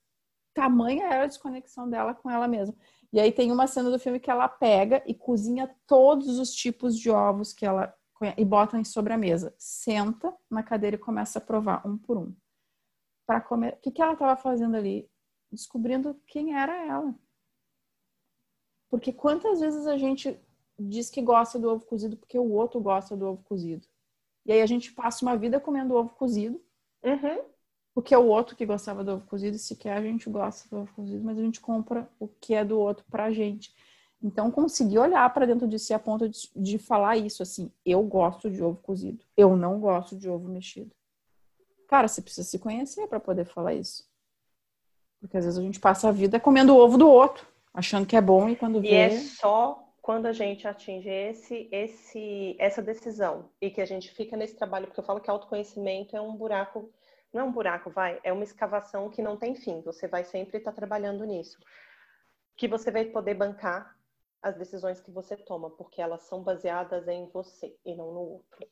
[0.52, 2.76] Tamanha era a desconexão dela com ela mesma.
[3.14, 6.98] E aí tem uma cena do filme que ela pega e cozinha todos os tipos
[6.98, 7.94] de ovos que ela
[8.36, 9.54] e bota sobre a mesa.
[9.56, 12.36] Senta na cadeira e começa a provar um por um.
[13.28, 13.76] Para comer.
[13.76, 15.08] O que, que ela estava fazendo ali?
[15.52, 17.14] Descobrindo quem era ela.
[18.90, 20.40] Porque quantas vezes a gente
[20.78, 23.86] diz que gosta do ovo cozido porque o outro gosta do ovo cozido.
[24.46, 26.62] E aí a gente passa uma vida comendo ovo cozido.
[27.04, 27.44] Uhum.
[27.94, 30.82] Porque é o outro que gostava do ovo cozido, e sequer a gente gosta do
[30.82, 33.74] ovo cozido, mas a gente compra o que é do outro pra gente.
[34.22, 38.04] Então, conseguir olhar para dentro de si a ponto de, de, falar isso assim: eu
[38.04, 40.92] gosto de ovo cozido, eu não gosto de ovo mexido.
[41.88, 44.09] Cara, você precisa se conhecer para poder falar isso.
[45.20, 48.16] Porque às vezes a gente passa a vida comendo o ovo do outro, achando que
[48.16, 48.88] é bom e quando vê...
[48.88, 54.12] E é só quando a gente atinge esse, esse, essa decisão e que a gente
[54.12, 56.92] fica nesse trabalho, porque eu falo que autoconhecimento é um buraco,
[57.32, 59.82] não é um buraco, vai, é uma escavação que não tem fim.
[59.82, 61.60] Você vai sempre estar trabalhando nisso.
[62.58, 63.96] Que você vai poder bancar
[64.42, 68.68] as decisões que você toma, porque elas são baseadas em você e não no outro.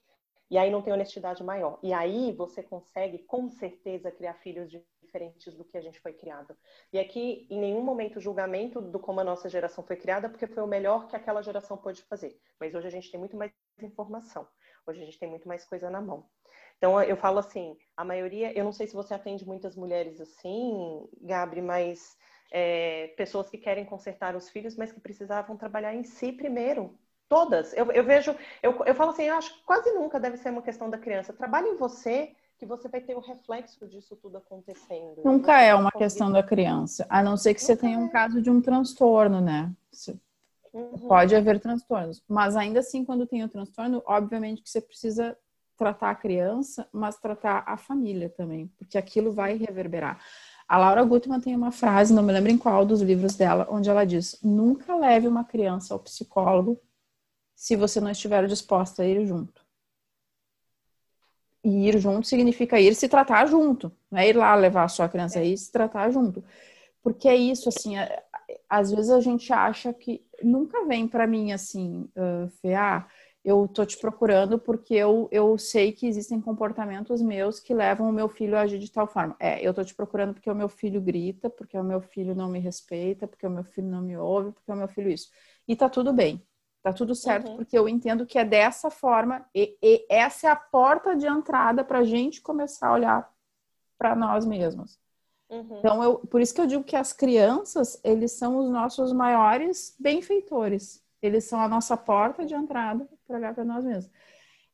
[0.49, 1.77] E aí não tem honestidade maior.
[1.83, 4.71] E aí você consegue, com certeza, criar filhos
[5.07, 6.55] diferentes do que a gente foi criado.
[6.93, 10.61] E aqui, em nenhum momento, julgamento do como a nossa geração foi criada, porque foi
[10.61, 12.39] o melhor que aquela geração pôde fazer.
[12.59, 13.51] Mas hoje a gente tem muito mais
[13.81, 14.47] informação.
[14.85, 16.29] Hoje a gente tem muito mais coisa na mão.
[16.77, 21.09] Então, eu falo assim, a maioria, eu não sei se você atende muitas mulheres assim,
[21.21, 22.15] Gabri, mas
[22.51, 26.97] é, pessoas que querem consertar os filhos, mas que precisavam trabalhar em si primeiro,
[27.29, 27.73] Todas.
[27.73, 28.33] Eu, eu vejo,
[28.63, 31.33] eu, eu falo assim, eu acho que quase nunca deve ser uma questão da criança.
[31.33, 35.21] Trabalhe em você, que você vai ter o reflexo disso tudo acontecendo.
[35.23, 38.09] Nunca é uma questão da criança, a não ser que você tenha um é.
[38.09, 39.71] caso de um transtorno, né?
[40.73, 41.07] Uhum.
[41.07, 45.37] Pode haver transtornos, mas ainda assim, quando tem o transtorno, obviamente que você precisa
[45.77, 50.19] tratar a criança, mas tratar a família também, porque aquilo vai reverberar.
[50.67, 53.89] A Laura Gutman tem uma frase, não me lembro em qual dos livros dela, onde
[53.89, 56.79] ela diz: nunca leve uma criança ao psicólogo
[57.55, 59.66] se você não estiver disposta a ir junto.
[61.67, 65.09] E ir junto significa ir se tratar junto, não é ir lá levar a sua
[65.09, 66.43] criança, é ir se tratar junto.
[67.03, 68.23] Porque é isso, assim, é,
[68.69, 73.07] às vezes a gente acha que nunca vem para mim assim, uh, Fê, ah,
[73.43, 78.13] eu tô te procurando porque eu, eu sei que existem comportamentos meus que levam o
[78.13, 79.35] meu filho a agir de tal forma.
[79.39, 82.49] É, eu tô te procurando porque o meu filho grita, porque o meu filho não
[82.49, 85.29] me respeita, porque o meu filho não me ouve, porque o meu filho isso.
[85.67, 86.46] E tá tudo bem.
[86.87, 87.57] Tá tudo certo, uhum.
[87.57, 91.83] porque eu entendo que é dessa forma, e, e essa é a porta de entrada
[91.83, 93.33] para a gente começar a olhar
[93.97, 94.97] para nós mesmos.
[95.49, 95.79] Uhum.
[95.79, 99.97] Então, eu, por isso que eu digo que as crianças, eles são os nossos maiores
[99.99, 101.03] benfeitores.
[101.21, 104.09] Eles são a nossa porta de entrada para olhar para nós mesmos.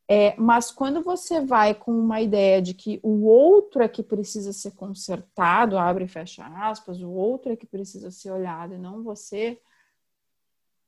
[0.07, 4.53] É, mas quando você vai com uma ideia de que o outro é que precisa
[4.53, 9.01] ser consertado, abre e fecha aspas, o outro é que precisa ser olhado e não
[9.01, 9.59] você,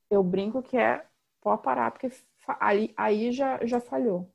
[0.09, 1.03] eu brinco que é
[1.45, 2.11] pode parar, porque
[2.59, 4.27] aí, aí já, já falhou.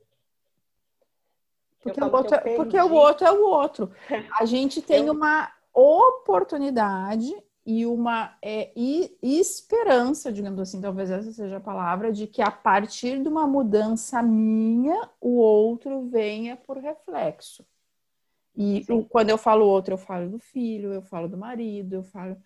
[1.82, 3.90] Porque, o outro, é, porque o outro é o outro.
[4.38, 5.12] A gente tem eu...
[5.12, 7.34] uma oportunidade
[7.66, 12.50] e uma é, e esperança, digamos assim, talvez essa seja a palavra, de que a
[12.50, 17.66] partir de uma mudança minha, o outro venha por reflexo.
[18.56, 19.02] E Sim.
[19.02, 22.36] quando eu falo outro, eu falo do filho, eu falo do marido, eu falo.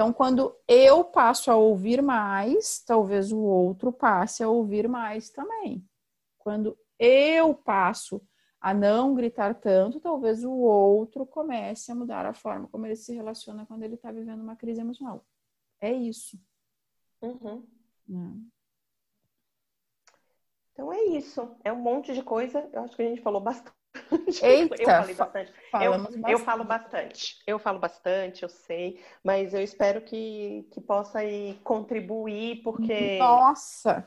[0.00, 5.86] Então, quando eu passo a ouvir mais, talvez o outro passe a ouvir mais também.
[6.38, 8.26] Quando eu passo
[8.58, 13.14] a não gritar tanto, talvez o outro comece a mudar a forma como ele se
[13.14, 15.22] relaciona quando ele está vivendo uma crise emocional.
[15.78, 16.40] É isso.
[17.20, 17.68] Uhum.
[18.08, 18.56] É.
[20.72, 21.54] Então é isso.
[21.62, 22.66] É um monte de coisa.
[22.72, 23.79] Eu acho que a gente falou bastante.
[24.42, 25.52] Eita, eu falei bastante.
[25.82, 26.30] Eu, bastante.
[26.30, 27.42] eu falo bastante.
[27.46, 29.00] Eu falo bastante, eu sei.
[29.22, 33.18] Mas eu espero que, que possa aí contribuir, porque.
[33.18, 34.06] Nossa!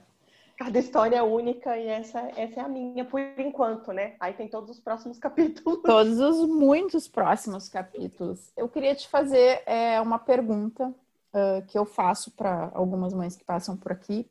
[0.56, 4.16] Cada história é única e essa, essa é a minha por enquanto, né?
[4.20, 5.82] Aí tem todos os próximos capítulos.
[5.82, 8.52] Todos os muitos próximos capítulos.
[8.56, 13.44] Eu queria te fazer é, uma pergunta uh, que eu faço para algumas mães que
[13.44, 14.30] passam por aqui.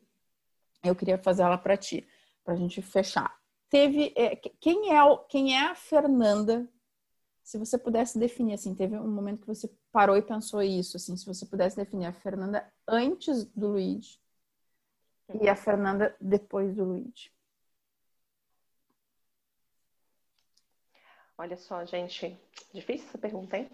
[0.82, 2.07] Eu queria fazer ela para ti,
[2.44, 3.41] para a gente fechar.
[3.72, 5.00] Teve é, quem é
[5.30, 6.68] quem é a Fernanda?
[7.42, 11.16] Se você pudesse definir assim, teve um momento que você parou e pensou isso, assim,
[11.16, 14.20] se você pudesse definir a Fernanda antes do Luigi
[15.40, 17.32] e a Fernanda depois do Luigi.
[21.38, 22.38] Olha só, gente,
[22.74, 23.70] difícil essa pergunta, hein?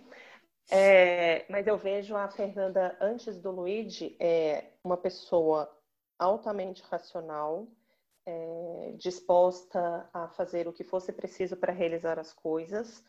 [0.70, 5.68] É, mas eu vejo a Fernanda antes do Luigi é uma pessoa
[6.16, 7.66] altamente racional,
[8.28, 13.02] é, disposta a fazer o que fosse preciso para realizar as coisas,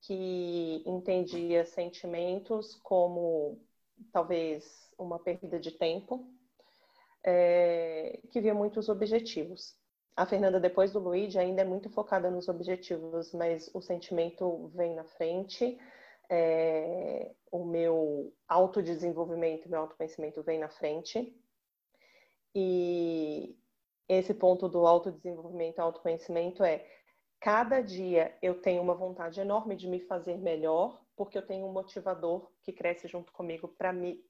[0.00, 3.60] que entendia sentimentos como
[4.10, 6.26] talvez uma perda de tempo,
[7.22, 9.76] é, que via muitos objetivos.
[10.16, 14.94] A Fernanda, depois do Luigi, ainda é muito focada nos objetivos, mas o sentimento vem
[14.94, 15.78] na frente,
[16.30, 21.38] é, o meu autodesenvolvimento, meu autoconhecimento vem na frente.
[22.54, 23.56] E
[24.18, 26.86] esse ponto do autodesenvolvimento, autoconhecimento é
[27.40, 31.72] cada dia eu tenho uma vontade enorme de me fazer melhor, porque eu tenho um
[31.72, 34.24] motivador que cresce junto comigo para me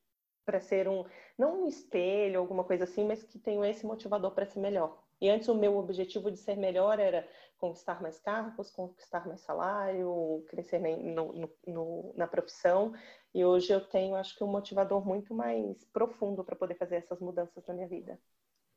[0.45, 1.05] para ser um,
[1.39, 5.01] não um espelho, alguma coisa assim, mas que tenho esse motivador para ser melhor.
[5.21, 7.29] E antes o meu objetivo de ser melhor era
[7.59, 12.93] conquistar mais cargos, conquistar mais salário, crescer no, no, no, na profissão.
[13.33, 17.21] E hoje eu tenho, acho que, um motivador muito mais profundo para poder fazer essas
[17.21, 18.19] mudanças na minha vida.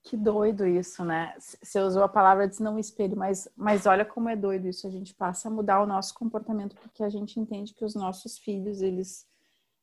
[0.05, 1.33] Que doido isso, né?
[1.39, 4.85] Você usou a palavra de não espelho, mas, mas olha como é doido isso.
[4.85, 8.37] A gente passa a mudar o nosso comportamento porque a gente entende que os nossos
[8.37, 9.25] filhos, eles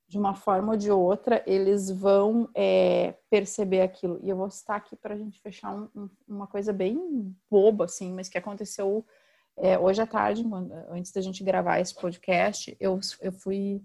[0.07, 4.21] de uma forma ou de outra, eles vão é, perceber aquilo.
[4.23, 7.87] E eu vou citar aqui para a gente fechar um, um, uma coisa bem boba,
[7.87, 9.05] assim, mas que aconteceu
[9.57, 10.45] é, hoje à tarde,
[10.89, 13.83] antes da gente gravar esse podcast, eu, eu fui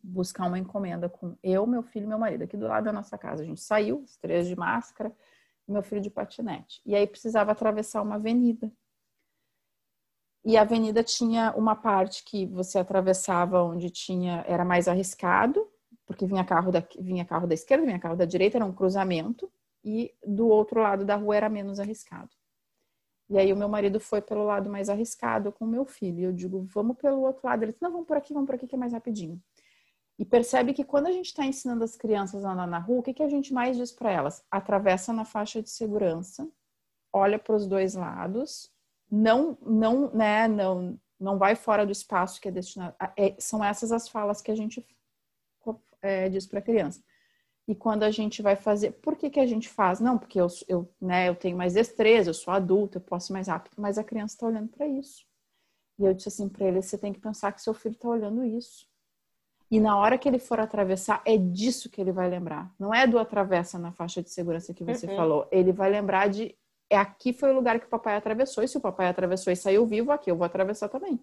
[0.00, 3.18] buscar uma encomenda com eu, meu filho e meu marido, aqui do lado da nossa
[3.18, 3.42] casa.
[3.42, 5.12] A gente saiu, os três de máscara,
[5.72, 6.80] meu filho de patinete.
[6.84, 8.72] E aí precisava atravessar uma avenida.
[10.44, 15.68] E a avenida tinha uma parte que você atravessava onde tinha era mais arriscado,
[16.06, 19.50] porque vinha carro da, vinha carro da esquerda, vinha carro da direita, era um cruzamento,
[19.84, 22.30] e do outro lado da rua era menos arriscado.
[23.28, 26.18] E aí o meu marido foi pelo lado mais arriscado com o meu filho.
[26.18, 27.62] E eu digo, vamos pelo outro lado.
[27.62, 29.40] Ele disse, não, vamos por aqui, vamos por aqui que é mais rapidinho.
[30.20, 33.02] E percebe que quando a gente está ensinando as crianças a andar na rua, o
[33.02, 34.44] que, que a gente mais diz para elas?
[34.50, 36.46] Atravessa na faixa de segurança,
[37.10, 38.70] olha para os dois lados,
[39.10, 42.94] não, não, né, não, não vai fora do espaço que é destinado.
[43.16, 44.86] É, são essas as falas que a gente
[46.02, 47.02] é, diz para a criança.
[47.66, 50.00] E quando a gente vai fazer, por que, que a gente faz?
[50.00, 53.34] Não, porque eu, eu, né, eu tenho mais destreza, eu sou adulta, eu posso ir
[53.34, 55.24] mais rápido, mas a criança está olhando para isso.
[55.98, 58.44] E eu disse assim para ele: você tem que pensar que seu filho está olhando
[58.44, 58.89] isso.
[59.70, 62.72] E na hora que ele for atravessar, é disso que ele vai lembrar.
[62.78, 65.16] Não é do atravessa na faixa de segurança que você uhum.
[65.16, 65.48] falou.
[65.50, 66.56] Ele vai lembrar de
[66.90, 69.56] é aqui foi o lugar que o papai atravessou, e se o papai atravessou e
[69.56, 71.20] saiu vivo, aqui eu vou atravessar também.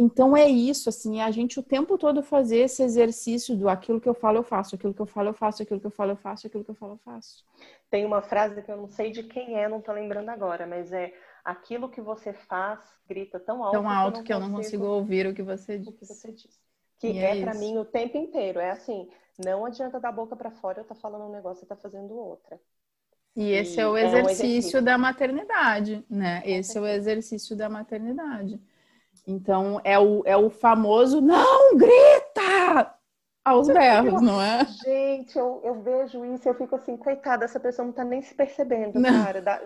[0.00, 4.00] Então é isso, assim, é a gente o tempo todo fazer esse exercício do aquilo
[4.00, 6.12] que eu falo eu faço, aquilo que eu falo eu faço, aquilo que eu falo
[6.12, 7.44] eu faço, aquilo que eu falo eu faço.
[7.90, 10.92] Tem uma frase que eu não sei de quem é, não tô lembrando agora, mas
[10.92, 11.12] é
[11.44, 14.56] aquilo que você faz grita tão alto, tão alto que eu não, que eu não
[14.62, 15.92] consigo ouvir o que você diz.
[15.96, 16.60] Que, você diz.
[16.98, 20.50] Que é, é para mim o tempo inteiro, é assim, não adianta dar boca para
[20.50, 22.60] fora eu tá falando um negócio e tá fazendo outra.
[23.36, 26.42] E esse e é o exercício, é um exercício da maternidade, né?
[26.44, 28.60] Esse é o exercício da maternidade.
[29.26, 32.27] Então, é o, é o famoso não grita
[33.48, 34.64] aos berros, não é?
[34.84, 38.22] Gente, eu, eu vejo isso e eu fico assim, coitada, essa pessoa não tá nem
[38.22, 39.24] se percebendo, não.
[39.24, 39.40] cara.
[39.40, 39.60] Dá,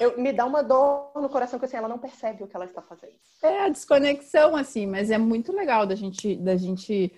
[0.00, 2.64] eu, me dá uma dor no coração que assim, ela não percebe o que ela
[2.64, 3.14] está fazendo.
[3.42, 7.12] É a desconexão, assim, mas é muito legal da gente, da gente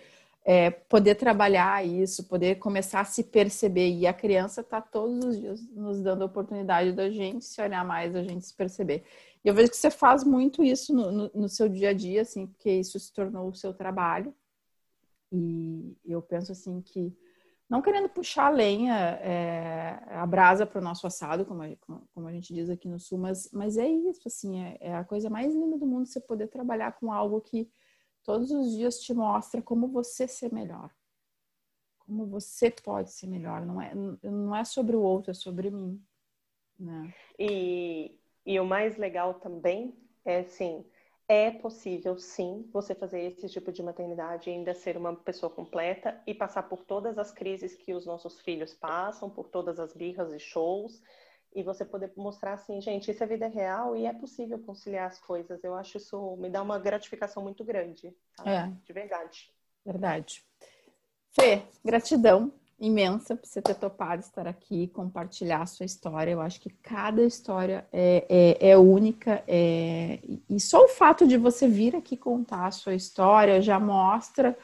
[0.45, 3.91] é, poder trabalhar isso, poder começar a se perceber.
[3.91, 7.85] E a criança está todos os dias nos dando a oportunidade da gente se olhar
[7.85, 9.05] mais, da gente se perceber.
[9.45, 12.23] E eu vejo que você faz muito isso no, no, no, seu dia a dia,
[12.23, 14.35] assim, porque isso se tornou o seu trabalho.
[15.31, 17.15] E eu penso assim que,
[17.69, 21.69] não querendo puxar a lenha, é, a brasa para o nosso assado, como a,
[22.15, 25.05] como a gente diz aqui no Sul, mas, mas é isso, assim, é, é a
[25.05, 27.71] coisa mais linda do mundo você poder trabalhar com algo que
[28.23, 30.91] todos os dias te mostra como você ser melhor.
[32.01, 33.65] Como você pode ser melhor.
[33.67, 36.03] Não é, não é sobre o outro, é sobre mim.
[36.79, 37.15] Né?
[37.39, 40.85] E, e o mais legal também é assim,
[41.29, 46.19] é possível sim você fazer esse tipo de maternidade e ainda ser uma pessoa completa
[46.27, 50.33] e passar por todas as crises que os nossos filhos passam, por todas as birras
[50.33, 51.03] e shows,
[51.55, 55.19] e você poder mostrar assim, gente, isso é vida real e é possível conciliar as
[55.19, 55.63] coisas.
[55.63, 58.51] Eu acho isso me dá uma gratificação muito grande, tá?
[58.51, 58.73] é.
[58.83, 59.53] de verdade.
[59.85, 60.47] Verdade.
[61.31, 66.31] Fê, gratidão imensa por você ter topado estar aqui, compartilhar a sua história.
[66.31, 69.43] Eu acho que cada história é, é, é única.
[69.49, 70.21] É...
[70.49, 74.57] E só o fato de você vir aqui contar a sua história já mostra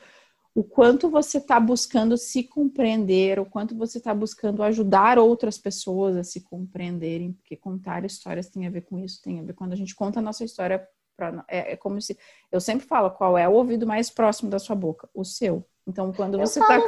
[0.55, 6.17] o quanto você está buscando se compreender, o quanto você está buscando ajudar outras pessoas
[6.17, 9.73] a se compreenderem, porque contar histórias tem a ver com isso, tem a ver quando
[9.73, 10.87] a gente conta a nossa história.
[11.17, 12.17] Pra, é, é como se
[12.51, 15.65] eu sempre falo qual é o ouvido mais próximo da sua boca, o seu.
[15.87, 16.79] Então, quando você está.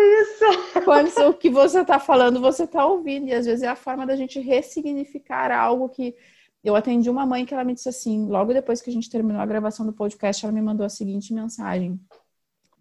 [0.00, 0.84] Isso!
[0.84, 3.28] Quando o que você está falando, você está ouvindo.
[3.28, 6.14] E às vezes é a forma da gente ressignificar algo que.
[6.62, 9.40] Eu atendi uma mãe que ela me disse assim, logo depois que a gente terminou
[9.40, 12.00] a gravação do podcast, ela me mandou a seguinte mensagem.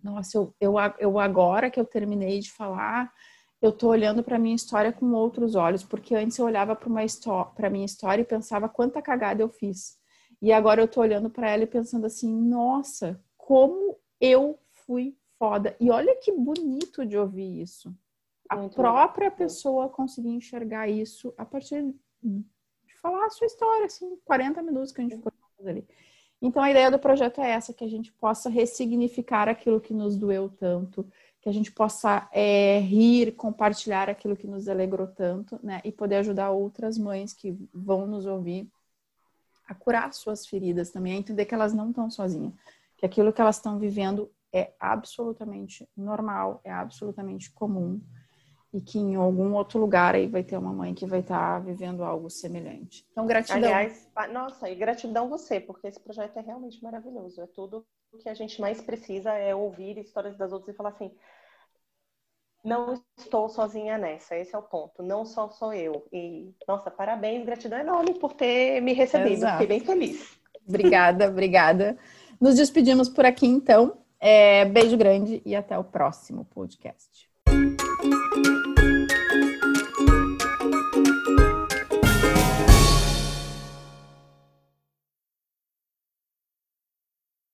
[0.04, 3.12] Nossa, eu, eu, eu agora que eu terminei de falar,
[3.62, 6.90] eu tô olhando para minha história com outros olhos, porque antes eu olhava para
[7.56, 9.98] para minha história e pensava quanta cagada eu fiz.
[10.42, 15.76] E agora eu tô olhando para ela e pensando assim, nossa, como eu fui foda.
[15.80, 17.96] E olha que bonito de ouvir isso.
[18.50, 19.38] A Muito própria legal.
[19.38, 21.84] pessoa conseguir enxergar isso a partir
[22.22, 25.32] de falar a sua história, assim, 40 minutos que a gente ficou
[25.66, 25.88] ali.
[26.42, 30.16] Então a ideia do projeto é essa, que a gente possa ressignificar aquilo que nos
[30.16, 31.08] doeu tanto,
[31.42, 35.82] que a gente possa é, rir, compartilhar aquilo que nos alegrou tanto, né?
[35.84, 38.70] E poder ajudar outras mães que vão nos ouvir
[39.68, 42.54] a curar suas feridas também, a entender que elas não estão sozinhas,
[42.98, 48.00] que aquilo que elas estão vivendo é absolutamente normal, é absolutamente comum
[48.74, 51.60] e que em algum outro lugar aí vai ter uma mãe que vai estar tá
[51.60, 53.06] vivendo algo semelhante.
[53.12, 53.58] Então, gratidão.
[53.58, 57.42] Aliás, nossa, e gratidão você, porque esse projeto é realmente maravilhoso.
[57.42, 60.90] É tudo o que a gente mais precisa é ouvir histórias das outras e falar
[60.90, 61.12] assim:
[62.64, 65.04] não estou sozinha nessa, esse é o ponto.
[65.04, 66.06] Não só sou eu.
[66.12, 69.34] E, nossa, parabéns, gratidão enorme por ter me recebido.
[69.34, 69.62] Exato.
[69.62, 70.38] Fiquei bem feliz.
[70.68, 71.98] Obrigada, obrigada.
[72.42, 74.05] Nos despedimos por aqui, então.
[74.28, 77.30] É, beijo grande e até o próximo podcast.